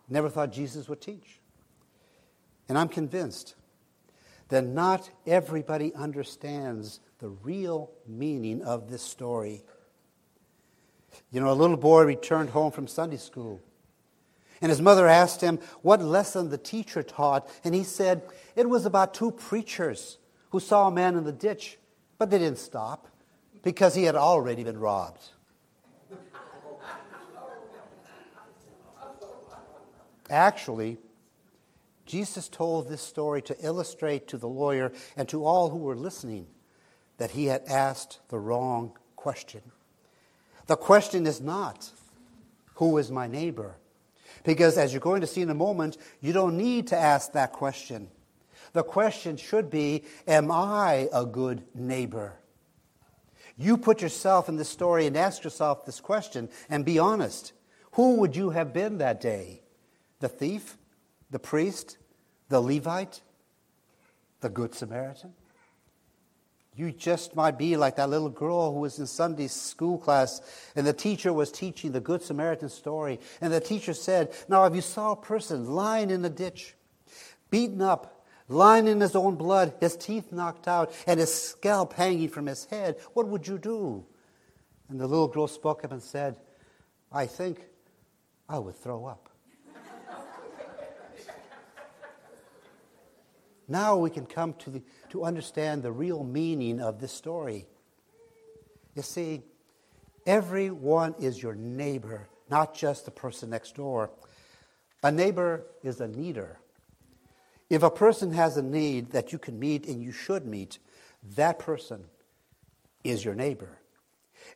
never 0.09 0.31
thought 0.31 0.53
Jesus 0.53 0.89
would 0.89 1.01
teach. 1.01 1.41
And 2.69 2.79
I'm 2.79 2.89
convinced 2.89 3.57
that 4.49 4.65
not 4.65 5.11
everybody 5.27 5.93
understands 5.95 7.01
the 7.19 7.29
real 7.29 7.91
meaning 8.07 8.63
of 8.63 8.89
this 8.89 9.03
story. 9.03 9.65
You 11.33 11.41
know, 11.41 11.51
a 11.51 11.55
little 11.55 11.77
boy 11.77 12.05
returned 12.05 12.51
home 12.51 12.71
from 12.71 12.87
Sunday 12.87 13.17
school. 13.17 13.61
And 14.61 14.71
his 14.71 14.81
mother 14.81 15.07
asked 15.07 15.41
him 15.41 15.59
what 15.83 16.03
lesson 16.03 16.51
the 16.51 16.59
teacher 16.59 17.03
taught. 17.03 17.49
And 17.65 17.75
he 17.75 17.85
said, 17.85 18.23
It 18.57 18.69
was 18.69 18.87
about 18.87 19.15
two 19.15 19.31
preachers 19.31 20.19
who 20.51 20.61
saw 20.61 20.89
a 20.89 20.91
man 20.91 21.17
in 21.17 21.25
the 21.25 21.33
ditch, 21.33 21.79
but 22.19 22.31
they 22.31 22.39
didn't 22.39 22.59
stop 22.59 23.09
because 23.63 23.95
he 23.95 24.05
had 24.05 24.17
already 24.17 24.65
been 24.65 24.79
robbed. 24.79 25.31
Actually, 30.31 30.99
Jesus 32.05 32.49
told 32.49 32.89
this 32.89 33.01
story 33.01 33.41
to 33.43 33.57
illustrate 33.65 34.29
to 34.29 34.37
the 34.37 34.49
lawyer 34.49 34.93
and 35.17 35.29
to 35.29 35.45
all 35.45 35.71
who 35.71 35.79
were 35.79 35.97
listening 35.97 36.47
that 37.19 37.33
he 37.33 37.47
had 37.47 37.63
asked 37.67 38.19
the 38.29 38.39
wrong 38.39 38.93
question. 39.17 39.63
The 40.67 40.77
question 40.77 41.27
is 41.27 41.41
not, 41.41 41.91
Who 42.75 42.99
is 42.99 43.11
my 43.11 43.27
neighbor? 43.27 43.77
Because 44.45 44.79
as 44.79 44.93
you're 44.93 45.01
going 45.01 45.23
to 45.23 45.27
see 45.27 45.41
in 45.41 45.51
a 45.51 45.55
moment, 45.55 45.97
you 46.21 46.33
don't 46.33 46.57
need 46.57 46.89
to 46.89 46.97
ask 46.97 47.33
that 47.33 47.53
question. 47.53 48.09
The 48.73 48.83
question 48.83 49.37
should 49.37 49.71
be, 49.71 50.05
Am 50.27 50.51
I 50.51 51.09
a 51.13 51.25
good 51.25 51.65
neighbor? 51.75 52.35
You 53.57 53.77
put 53.77 54.03
yourself 54.03 54.49
in 54.49 54.57
this 54.57 54.69
story 54.69 55.07
and 55.07 55.17
ask 55.17 55.43
yourself 55.43 55.85
this 55.85 56.01
question 56.01 56.49
and 56.71 56.85
be 56.85 56.99
honest. 56.99 57.53
Who 57.93 58.17
would 58.17 58.37
you 58.37 58.51
have 58.51 58.73
been 58.73 58.99
that 58.99 59.21
day? 59.21 59.63
The 60.21 60.29
thief? 60.29 60.77
The 61.31 61.39
priest? 61.39 61.99
the 62.49 62.61
Levite, 62.61 63.21
the 64.41 64.49
Good 64.49 64.75
Samaritan. 64.75 65.33
You 66.75 66.93
just 66.93 67.35
might 67.35 67.59
be 67.59 67.77
like 67.77 67.97
that 67.97 68.09
little 68.09 68.29
girl 68.29 68.73
who 68.73 68.81
was 68.81 69.01
in 69.01 69.07
Sunday 69.07 69.49
school 69.49 69.99
class, 69.99 70.41
and 70.77 70.87
the 70.87 70.93
teacher 70.93 71.33
was 71.33 71.51
teaching 71.51 71.91
the 71.91 72.01
Good 72.01 72.23
Samaritan 72.23 72.69
story. 72.69 73.19
And 73.41 73.53
the 73.53 73.61
teacher 73.61 73.95
said, 73.95 74.33
Now, 74.49 74.65
if 74.65 74.75
you 74.75 74.81
saw 74.81 75.13
a 75.13 75.17
person 75.17 75.67
lying 75.67 76.11
in 76.11 76.25
a 76.25 76.31
ditch, 76.31 76.75
beaten 77.51 77.83
up, 77.83 78.18
lying 78.49 78.87
in 78.87 79.01
his 79.01 79.15
own 79.15 79.37
blood, 79.37 79.75
his 79.81 79.97
teeth 79.97 80.33
knocked 80.33 80.67
out, 80.67 80.93
and 81.07 81.21
his 81.21 81.33
scalp 81.33 81.93
hanging 81.93 82.29
from 82.29 82.47
his 82.47 82.65
head, 82.67 82.97
what 83.15 83.29
would 83.29 83.47
you 83.47 83.59
do? 83.59 84.05
And 84.89 84.99
the 84.99 85.07
little 85.07 85.29
girl 85.29 85.47
spoke 85.47 85.85
up 85.85 85.93
and 85.93 86.03
said, 86.03 86.37
I 87.13 87.27
think 87.27 87.61
I 88.49 88.59
would 88.59 88.77
throw 88.77 89.07
up. 89.07 89.29
Now 93.69 93.99
we 93.99 94.09
can 94.09 94.25
come 94.25 94.55
to, 94.55 94.71
the, 94.71 94.83
to 95.11 95.25
understand 95.25 95.83
the 95.83 95.93
real 95.93 96.25
meaning 96.25 96.81
of 96.81 97.01
this 97.01 97.13
story. 97.13 97.67
You 98.95 99.03
see, 99.03 99.43
everyone 100.27 101.15
is 101.21 101.43
your 101.43 101.55
neighbor, 101.55 102.29
not 102.51 102.75
just 102.75 103.05
the 103.05 103.11
person 103.11 103.51
next 103.51 103.75
door. 103.75 104.11
A 105.03 105.13
neighbor 105.13 105.67
is 105.83 106.01
a 106.01 106.09
needer. 106.09 106.59
If 107.71 107.83
a 107.83 107.91
person 107.91 108.33
has 108.33 108.57
a 108.57 108.63
need 108.63 109.11
that 109.11 109.33
you 109.33 109.39
can 109.39 109.59
meet 109.59 109.87
and 109.87 110.03
you 110.03 110.13
should 110.13 110.47
meet, 110.47 110.79
that 111.37 111.59
person 111.59 112.05
is 113.05 113.25
your 113.25 113.35
neighbor. 113.35 113.79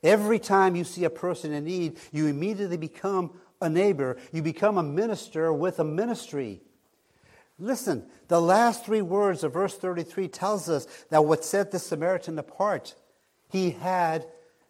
Every 0.02 0.38
time 0.38 0.74
you 0.74 0.84
see 0.84 1.04
a 1.04 1.10
person 1.10 1.52
in 1.52 1.64
need, 1.64 1.98
you 2.10 2.26
immediately 2.26 2.76
become 2.76 3.32
a 3.60 3.68
neighbor. 3.68 4.16
You 4.32 4.42
become 4.42 4.78
a 4.78 4.82
minister 4.82 5.52
with 5.52 5.78
a 5.78 5.84
ministry. 5.84 6.62
Listen, 7.58 8.04
the 8.28 8.40
last 8.40 8.84
three 8.84 9.02
words 9.02 9.44
of 9.44 9.52
verse 9.52 9.76
33 9.76 10.28
tells 10.28 10.68
us 10.68 10.86
that 11.10 11.24
what 11.24 11.44
set 11.44 11.70
the 11.70 11.78
Samaritan 11.78 12.38
apart, 12.38 12.94
he 13.48 13.70
had 13.70 14.26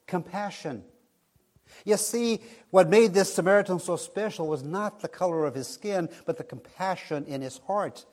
compassion. 0.06 0.84
You 1.84 1.96
see, 1.96 2.40
what 2.70 2.90
made 2.90 3.14
this 3.14 3.32
Samaritan 3.32 3.78
so 3.78 3.96
special 3.96 4.46
was 4.46 4.62
not 4.62 5.00
the 5.00 5.08
color 5.08 5.46
of 5.46 5.54
his 5.54 5.68
skin, 5.68 6.10
but 6.26 6.36
the 6.36 6.44
compassion 6.44 7.24
in 7.24 7.40
his 7.40 7.58
heart. 7.66 8.04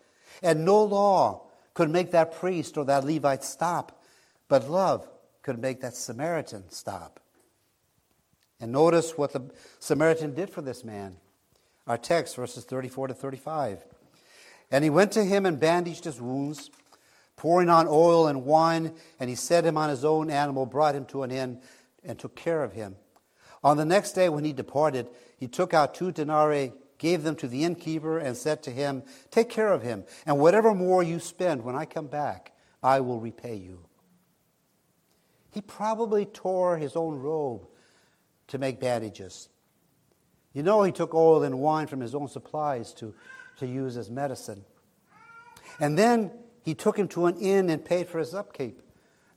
And 0.42 0.66
no 0.66 0.84
law 0.84 1.44
could 1.74 1.90
make 1.90 2.12
that 2.12 2.36
priest 2.36 2.78
or 2.78 2.86
that 2.86 3.06
Levite 3.06 3.44
stop, 3.44 4.02
but 4.48 4.70
love 4.70 5.08
could 5.42 5.60
make 5.60 5.82
that 5.82 5.96
Samaritan 5.96 6.70
stop. 6.70 7.20
And 8.60 8.72
notice 8.72 9.18
what 9.18 9.34
the 9.34 9.50
Samaritan 9.80 10.34
did 10.34 10.50
for 10.50 10.62
this 10.62 10.84
man. 10.84 11.16
Our 11.88 11.98
text, 11.98 12.36
verses 12.36 12.66
34 12.66 13.08
to 13.08 13.14
35. 13.14 13.86
And 14.72 14.84
he 14.84 14.90
went 14.90 15.12
to 15.14 15.24
him 15.24 15.46
and 15.46 15.60
bandaged 15.60 16.04
his 16.04 16.22
wounds, 16.22 16.70
pouring 17.36 17.70
on 17.70 17.88
oil 17.88 18.28
and 18.28 18.46
wine, 18.46 18.94
and 19.20 19.30
he 19.30 19.36
set 19.36 19.66
him 19.66 19.78
on 19.78 19.90
his 19.90 20.04
own 20.04 20.30
animal, 20.30 20.66
brought 20.66 20.96
him 20.96 21.06
to 21.06 21.24
an 21.24 21.32
inn, 21.32 21.62
and 22.04 22.20
took 22.20 22.36
care 22.36 22.64
of 22.64 22.74
him. 22.74 22.96
On 23.64 23.78
the 23.78 23.86
next 23.86 24.12
day, 24.12 24.30
when 24.30 24.44
he 24.44 24.54
departed, 24.54 25.08
he 25.38 25.48
took 25.48 25.74
out 25.74 25.94
two 25.94 26.12
denarii, 26.12 26.74
gave 27.00 27.24
them 27.24 27.36
to 27.38 27.48
the 27.48 27.64
innkeeper, 27.64 28.20
and 28.20 28.38
said 28.38 28.62
to 28.64 28.72
him, 28.72 29.02
Take 29.32 29.50
care 29.50 29.74
of 29.74 29.82
him, 29.82 30.04
and 30.28 30.38
whatever 30.38 30.76
more 30.76 31.02
you 31.02 31.20
spend 31.20 31.64
when 31.64 31.76
I 31.76 31.86
come 31.86 32.08
back, 32.08 32.52
I 32.84 33.00
will 33.00 33.20
repay 33.20 33.56
you. 33.56 33.80
He 35.52 35.62
probably 35.62 36.26
tore 36.26 36.78
his 36.78 36.96
own 36.96 37.16
robe 37.16 37.68
to 38.50 38.60
make 38.60 38.80
bandages. 38.80 39.50
You 40.54 40.62
know, 40.62 40.84
he 40.84 40.92
took 40.92 41.16
oil 41.16 41.42
and 41.42 41.60
wine 41.60 41.88
from 41.88 42.02
his 42.02 42.14
own 42.14 42.28
supplies 42.28 42.94
to 42.96 43.16
to 43.60 43.68
use 43.68 43.98
as 43.98 44.10
medicine. 44.10 44.66
And 45.80 45.98
then 45.98 46.32
he 46.64 46.74
took 46.74 46.98
him 46.98 47.08
to 47.10 47.28
an 47.28 47.38
inn 47.38 47.70
and 47.70 47.84
paid 47.84 48.08
for 48.08 48.20
his 48.20 48.34
upkeep. 48.34 48.82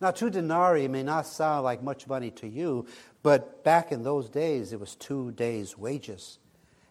Now, 0.01 0.11
two 0.11 0.31
denarii 0.31 0.89
may 0.89 1.03
not 1.03 1.27
sound 1.27 1.65
like 1.65 1.83
much 1.83 2.09
money 2.09 2.31
to 2.33 2.49
you, 2.49 2.87
but 3.23 3.63
back 3.63 3.93
in 3.93 4.03
those 4.03 4.29
days, 4.29 4.73
it 4.73 4.81
was 4.81 4.97
two 4.97 5.31
days' 5.33 5.79
wages. 5.79 6.39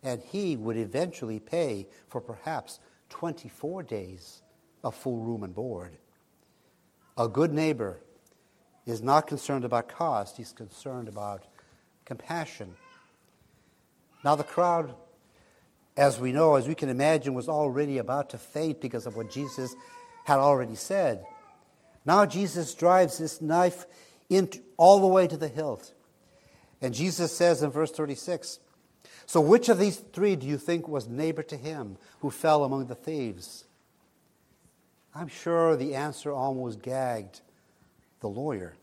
And 0.04 0.22
he 0.22 0.56
would 0.56 0.78
eventually 0.78 1.40
pay 1.40 1.88
for 2.08 2.22
perhaps 2.22 2.80
24 3.10 3.84
days 3.84 4.42
of 4.84 4.96
full 4.96 5.18
room 5.18 5.44
and 5.44 5.54
board. 5.54 5.98
A 7.18 7.28
good 7.28 7.54
neighbor 7.54 8.00
is 8.86 9.02
not 9.02 9.28
concerned 9.28 9.64
about 9.64 9.88
cost, 9.88 10.38
he's 10.38 10.54
concerned 10.54 11.08
about 11.08 11.46
compassion. 12.06 12.74
Now, 14.24 14.36
the 14.36 14.44
crowd 14.44 14.96
as 15.98 16.20
we 16.20 16.32
know, 16.32 16.56
as 16.56 16.68
we 16.68 16.76
can 16.76 16.90
imagine, 16.90 17.34
was 17.34 17.50
already 17.50 17.98
about 17.98 18.30
to 18.30 18.38
faint 18.38 18.80
because 18.82 19.06
of 19.06 19.16
what 19.16 19.30
Jesus 19.30 19.76
had 20.24 20.40
already 20.40 20.76
said. 20.76 21.26
Now 22.06 22.26
Jesus 22.26 22.74
drives 22.74 23.18
this 23.18 23.42
knife 23.42 23.86
into, 24.30 24.62
all 24.78 25.00
the 25.00 25.08
way 25.08 25.28
to 25.28 25.38
the 25.38 25.48
hilt. 25.48 25.94
And 26.82 26.94
Jesus 26.94 27.36
says 27.36 27.62
in 27.62 27.70
verse 27.70 27.92
36 27.92 28.60
So, 29.26 29.40
which 29.42 29.70
of 29.70 29.80
these 29.80 29.98
three 29.98 30.36
do 30.36 30.46
you 30.46 30.58
think 30.58 30.88
was 30.88 31.08
neighbor 31.08 31.44
to 31.44 31.58
him 31.58 31.98
who 32.20 32.30
fell 32.30 32.64
among 32.64 32.88
the 32.88 32.96
thieves? 32.96 33.66
I'm 35.14 35.28
sure 35.28 35.76
the 35.76 35.96
answer 35.96 36.32
almost 36.32 36.82
gagged 36.82 37.42
the 38.22 38.30
lawyer. 38.30 38.76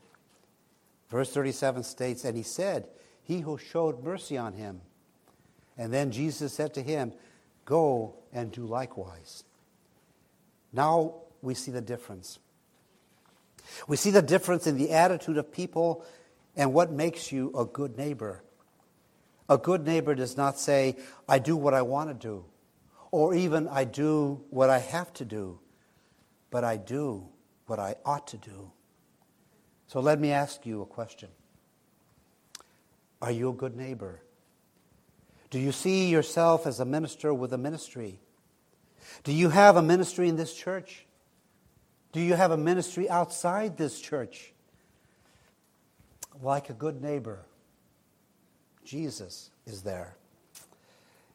Verse 1.09 1.31
37 1.31 1.83
states, 1.85 2.25
And 2.25 2.37
he 2.37 2.43
said, 2.43 2.87
He 3.23 3.41
who 3.41 3.59
showed 3.59 4.05
mercy 4.05 4.37
on 4.37 4.55
him. 4.55 4.81
And 5.77 5.93
then 5.93 6.11
Jesus 6.11 6.53
said 6.53 6.75
to 6.75 6.83
him, 6.83 7.13
Go 7.65 8.15
and 8.33 8.51
do 8.53 8.67
likewise. 8.67 9.45
Now 10.73 11.15
we 11.41 11.55
see 11.55 11.71
the 11.71 11.81
difference. 11.81 12.39
We 13.87 13.97
see 13.97 14.11
the 14.11 14.23
difference 14.23 14.67
in 14.67 14.77
the 14.77 14.93
attitude 14.93 15.37
of 15.37 15.53
people 15.53 16.05
and 16.57 16.73
what 16.73 16.91
makes 16.91 17.31
you 17.31 17.53
a 17.57 17.65
good 17.65 17.97
neighbor. 17.97 18.43
A 19.49 19.57
good 19.57 19.87
neighbor 19.87 20.15
does 20.15 20.37
not 20.37 20.59
say, 20.59 20.97
I 21.29 21.39
do 21.39 21.57
what 21.57 21.75
I 21.75 21.83
want 21.83 22.11
to 22.11 22.15
do, 22.15 22.45
or 23.11 23.35
even 23.35 23.67
I 23.69 23.85
do 23.85 24.43
what 24.51 24.69
I 24.69 24.79
have 24.79 25.13
to 25.15 25.25
do, 25.25 25.59
but 26.51 26.65
I 26.65 26.77
do 26.77 27.29
what 27.67 27.79
I 27.79 27.97
ought 28.05 28.27
to 28.29 28.37
do. 28.37 28.73
So 29.87 30.01
let 30.01 30.21
me 30.21 30.33
ask 30.33 30.67
you 30.67 30.83
a 30.83 30.87
question 30.87 31.31
Are 33.23 33.31
you 33.31 33.51
a 33.51 33.55
good 33.55 33.77
neighbor? 33.77 34.23
Do 35.51 35.59
you 35.59 35.73
see 35.73 36.11
yourself 36.11 36.67
as 36.67 36.79
a 36.79 36.85
minister 36.85 37.33
with 37.33 37.55
a 37.55 37.59
ministry? 37.59 38.21
Do 39.25 39.33
you 39.33 39.49
have 39.49 39.77
a 39.77 39.83
ministry 39.83 40.29
in 40.29 40.37
this 40.37 40.53
church? 40.53 41.07
Do 42.13 42.21
you 42.21 42.35
have 42.35 42.51
a 42.51 42.57
ministry 42.57 43.09
outside 43.09 43.79
this 43.79 43.99
church? 43.99 44.53
Like 46.43 46.69
a 46.69 46.75
good 46.75 47.03
neighbor, 47.03 47.47
Jesus 48.89 49.51
is 49.67 49.83
there. 49.83 50.17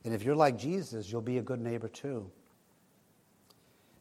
And 0.04 0.12
if 0.12 0.24
you're 0.24 0.36
like 0.36 0.58
Jesus, 0.58 1.12
you'll 1.12 1.22
be 1.22 1.38
a 1.38 1.44
good 1.44 1.62
neighbor 1.62 1.88
too. 1.88 2.32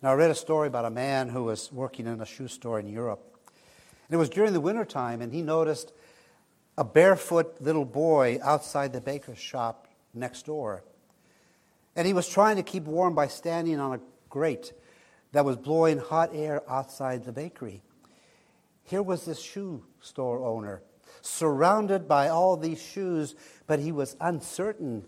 Now, 0.00 0.12
I 0.12 0.14
read 0.14 0.30
a 0.30 0.34
story 0.34 0.68
about 0.68 0.86
a 0.86 0.90
man 0.90 1.28
who 1.28 1.44
was 1.44 1.70
working 1.70 2.06
in 2.06 2.18
a 2.22 2.24
shoe 2.24 2.48
store 2.48 2.80
in 2.80 2.88
Europe. 2.88 3.22
And 4.08 4.14
it 4.14 4.16
was 4.16 4.30
during 4.30 4.54
the 4.54 4.60
wintertime, 4.60 5.20
and 5.20 5.34
he 5.34 5.42
noticed 5.42 5.92
a 6.78 6.82
barefoot 6.82 7.60
little 7.60 7.84
boy 7.84 8.38
outside 8.42 8.94
the 8.94 9.02
baker's 9.02 9.38
shop 9.38 9.86
next 10.14 10.46
door. 10.46 10.82
And 11.94 12.06
he 12.06 12.14
was 12.14 12.26
trying 12.26 12.56
to 12.56 12.62
keep 12.62 12.84
warm 12.84 13.14
by 13.14 13.26
standing 13.26 13.78
on 13.78 13.98
a 13.98 14.00
grate 14.30 14.72
that 15.32 15.44
was 15.44 15.58
blowing 15.58 15.98
hot 15.98 16.30
air 16.32 16.62
outside 16.70 17.24
the 17.24 17.32
bakery. 17.32 17.82
Here 18.84 19.02
was 19.02 19.26
this 19.26 19.42
shoe 19.42 19.84
store 20.00 20.42
owner, 20.42 20.82
surrounded 21.22 22.06
by 22.06 22.28
all 22.28 22.56
these 22.56 22.82
shoes, 22.82 23.34
but 23.66 23.78
he 23.78 23.92
was 23.92 24.16
uncertain 24.20 25.04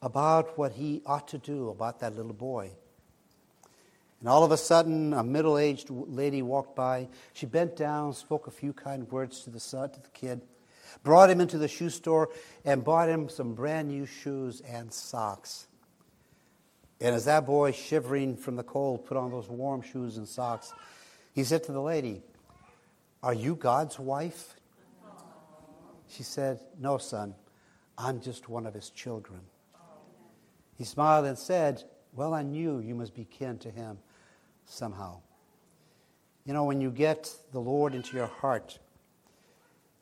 about 0.00 0.56
what 0.56 0.72
he 0.72 1.02
ought 1.04 1.28
to 1.28 1.38
do 1.38 1.68
about 1.68 2.00
that 2.00 2.16
little 2.16 2.32
boy. 2.32 2.70
And 4.20 4.28
all 4.28 4.42
of 4.42 4.50
a 4.50 4.56
sudden, 4.56 5.12
a 5.12 5.22
middle 5.22 5.58
aged 5.58 5.90
lady 5.90 6.42
walked 6.42 6.74
by. 6.74 7.08
She 7.34 7.46
bent 7.46 7.76
down, 7.76 8.12
spoke 8.14 8.46
a 8.46 8.50
few 8.50 8.72
kind 8.72 9.10
words 9.10 9.44
to 9.44 9.50
the 9.50 9.60
son, 9.60 9.90
to 9.90 10.00
the 10.00 10.08
kid, 10.08 10.40
brought 11.04 11.30
him 11.30 11.40
into 11.40 11.58
the 11.58 11.68
shoe 11.68 11.90
store, 11.90 12.30
and 12.64 12.82
bought 12.82 13.08
him 13.08 13.28
some 13.28 13.54
brand 13.54 13.88
new 13.88 14.06
shoes 14.06 14.60
and 14.60 14.92
socks. 14.92 15.68
And 17.00 17.14
as 17.14 17.26
that 17.26 17.46
boy, 17.46 17.70
shivering 17.70 18.36
from 18.36 18.56
the 18.56 18.64
cold, 18.64 19.06
put 19.06 19.16
on 19.16 19.30
those 19.30 19.48
warm 19.48 19.82
shoes 19.82 20.16
and 20.16 20.26
socks, 20.26 20.72
he 21.32 21.44
said 21.44 21.62
to 21.64 21.72
the 21.72 21.80
lady, 21.80 22.22
Are 23.22 23.34
you 23.34 23.54
God's 23.54 24.00
wife? 24.00 24.57
She 26.08 26.22
said, 26.22 26.60
No, 26.78 26.98
son, 26.98 27.34
I'm 27.96 28.20
just 28.20 28.48
one 28.48 28.66
of 28.66 28.74
his 28.74 28.90
children. 28.90 29.40
He 30.76 30.84
smiled 30.84 31.26
and 31.26 31.38
said, 31.38 31.82
Well, 32.12 32.34
I 32.34 32.42
knew 32.42 32.78
you 32.80 32.94
must 32.94 33.14
be 33.14 33.24
kin 33.24 33.58
to 33.58 33.70
him 33.70 33.98
somehow. 34.66 35.20
You 36.44 36.54
know, 36.54 36.64
when 36.64 36.80
you 36.80 36.90
get 36.90 37.30
the 37.52 37.60
Lord 37.60 37.94
into 37.94 38.16
your 38.16 38.26
heart, 38.26 38.78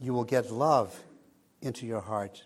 you 0.00 0.12
will 0.12 0.24
get 0.24 0.52
love 0.52 0.96
into 1.60 1.86
your 1.86 2.00
heart. 2.00 2.44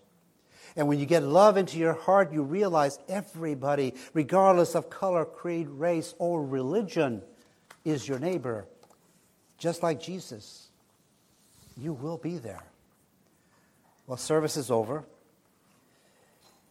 And 0.75 0.87
when 0.87 0.99
you 0.99 1.05
get 1.05 1.23
love 1.23 1.57
into 1.57 1.77
your 1.77 1.93
heart, 1.93 2.31
you 2.31 2.43
realize 2.43 2.97
everybody, 3.09 3.93
regardless 4.13 4.73
of 4.73 4.89
color, 4.89 5.25
creed, 5.25 5.67
race, 5.67 6.15
or 6.17 6.43
religion, 6.43 7.21
is 7.83 8.07
your 8.07 8.19
neighbor. 8.19 8.65
Just 9.57 9.83
like 9.83 10.01
Jesus, 10.01 10.69
you 11.77 11.93
will 11.93 12.17
be 12.17 12.37
there. 12.37 12.63
Well, 14.11 14.17
service 14.17 14.57
is 14.57 14.69
over. 14.69 15.05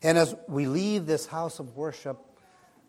And 0.02 0.18
as 0.18 0.34
we 0.46 0.66
leave 0.66 1.06
this 1.06 1.24
house 1.24 1.58
of 1.58 1.74
worship, 1.74 2.18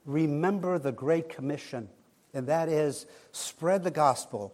remember 0.04 0.78
the 0.78 0.92
Great 0.92 1.30
Commission, 1.30 1.88
and 2.34 2.48
that 2.48 2.68
is 2.68 3.06
spread 3.32 3.86
the 3.86 3.92
gospel 3.92 4.54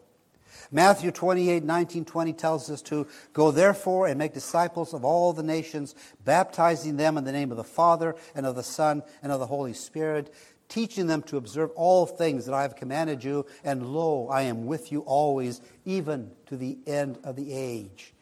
Matthew 0.71 1.09
28, 1.09 1.63
19, 1.63 2.05
20 2.05 2.33
tells 2.33 2.69
us 2.69 2.83
to 2.83 3.07
go 3.33 3.49
therefore 3.49 4.05
and 4.05 4.19
make 4.19 4.35
disciples 4.35 4.93
of 4.93 5.03
all 5.03 5.33
the 5.33 5.41
nations, 5.41 5.95
baptizing 6.23 6.97
them 6.97 7.17
in 7.17 7.23
the 7.23 7.31
name 7.31 7.49
of 7.49 7.57
the 7.57 7.63
Father 7.63 8.15
and 8.35 8.45
of 8.45 8.55
the 8.55 8.61
Son 8.61 9.01
and 9.23 9.31
of 9.31 9.39
the 9.39 9.47
Holy 9.47 9.73
Spirit, 9.73 10.31
teaching 10.69 11.07
them 11.07 11.23
to 11.23 11.37
observe 11.37 11.71
all 11.71 12.05
things 12.05 12.45
that 12.45 12.53
I 12.53 12.61
have 12.61 12.75
commanded 12.75 13.23
you, 13.23 13.47
and 13.63 13.87
lo, 13.87 14.27
I 14.29 14.43
am 14.43 14.67
with 14.67 14.91
you 14.91 15.01
always, 15.01 15.59
even 15.85 16.31
to 16.45 16.55
the 16.55 16.77
end 16.85 17.17
of 17.23 17.35
the 17.35 17.51
age. 17.51 18.13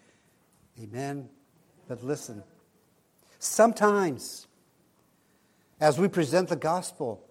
Amen. 0.82 1.30
But 1.88 2.04
listen, 2.04 2.44
sometimes 3.40 4.48
as 5.80 6.00
we 6.00 6.08
present 6.08 6.50
the 6.50 6.56
gospel, 6.56 7.22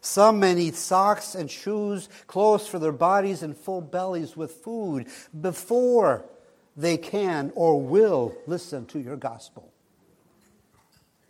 some 0.00 0.38
may 0.38 0.54
need 0.54 0.74
socks 0.74 1.34
and 1.34 1.50
shoes, 1.50 2.08
clothes 2.26 2.66
for 2.66 2.78
their 2.78 2.92
bodies, 2.92 3.42
and 3.42 3.56
full 3.56 3.80
bellies 3.80 4.36
with 4.36 4.52
food 4.52 5.06
before 5.40 6.24
they 6.76 6.96
can 6.96 7.52
or 7.54 7.80
will 7.80 8.36
listen 8.46 8.86
to 8.86 8.98
your 8.98 9.16
gospel. 9.16 9.72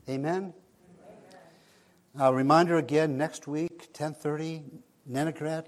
Amen? 0.09 0.53
A 2.19 2.33
reminder 2.33 2.77
again, 2.77 3.17
next 3.17 3.47
week, 3.47 3.89
1030, 3.97 4.63
Ninigret. 5.11 5.67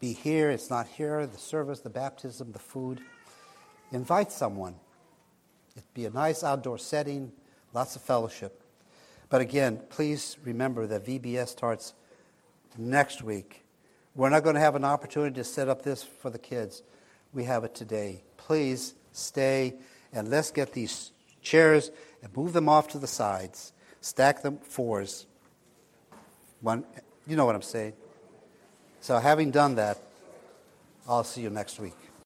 Be 0.00 0.12
here. 0.12 0.50
It's 0.50 0.68
not 0.68 0.86
here. 0.88 1.26
The 1.26 1.38
service, 1.38 1.80
the 1.80 1.90
baptism, 1.90 2.52
the 2.52 2.58
food. 2.58 3.00
Invite 3.92 4.32
someone. 4.32 4.74
It'd 5.76 5.94
be 5.94 6.06
a 6.06 6.10
nice 6.10 6.44
outdoor 6.44 6.78
setting, 6.78 7.32
lots 7.72 7.96
of 7.96 8.02
fellowship. 8.02 8.62
But 9.28 9.40
again, 9.40 9.80
please 9.88 10.36
remember 10.44 10.86
that 10.86 11.06
VBS 11.06 11.48
starts 11.48 11.94
next 12.76 13.22
week. 13.22 13.64
We're 14.14 14.28
not 14.28 14.42
going 14.42 14.56
to 14.56 14.60
have 14.60 14.74
an 14.74 14.84
opportunity 14.84 15.36
to 15.36 15.44
set 15.44 15.68
up 15.68 15.82
this 15.82 16.02
for 16.02 16.28
the 16.28 16.38
kids. 16.38 16.82
We 17.32 17.44
have 17.44 17.64
it 17.64 17.74
today. 17.74 18.24
Please 18.36 18.94
stay 19.12 19.74
and 20.12 20.28
let's 20.28 20.50
get 20.50 20.72
these 20.74 21.12
chairs 21.40 21.90
and 22.22 22.36
move 22.36 22.52
them 22.52 22.68
off 22.68 22.88
to 22.88 22.98
the 22.98 23.06
sides. 23.06 23.72
Stack 24.02 24.42
them 24.42 24.58
fours. 24.58 25.26
One, 26.60 26.84
you 27.26 27.36
know 27.36 27.46
what 27.46 27.54
I'm 27.54 27.62
saying. 27.62 27.94
So, 29.00 29.18
having 29.18 29.50
done 29.50 29.76
that, 29.76 29.98
I'll 31.08 31.24
see 31.24 31.40
you 31.40 31.50
next 31.50 31.80
week. 31.80 31.96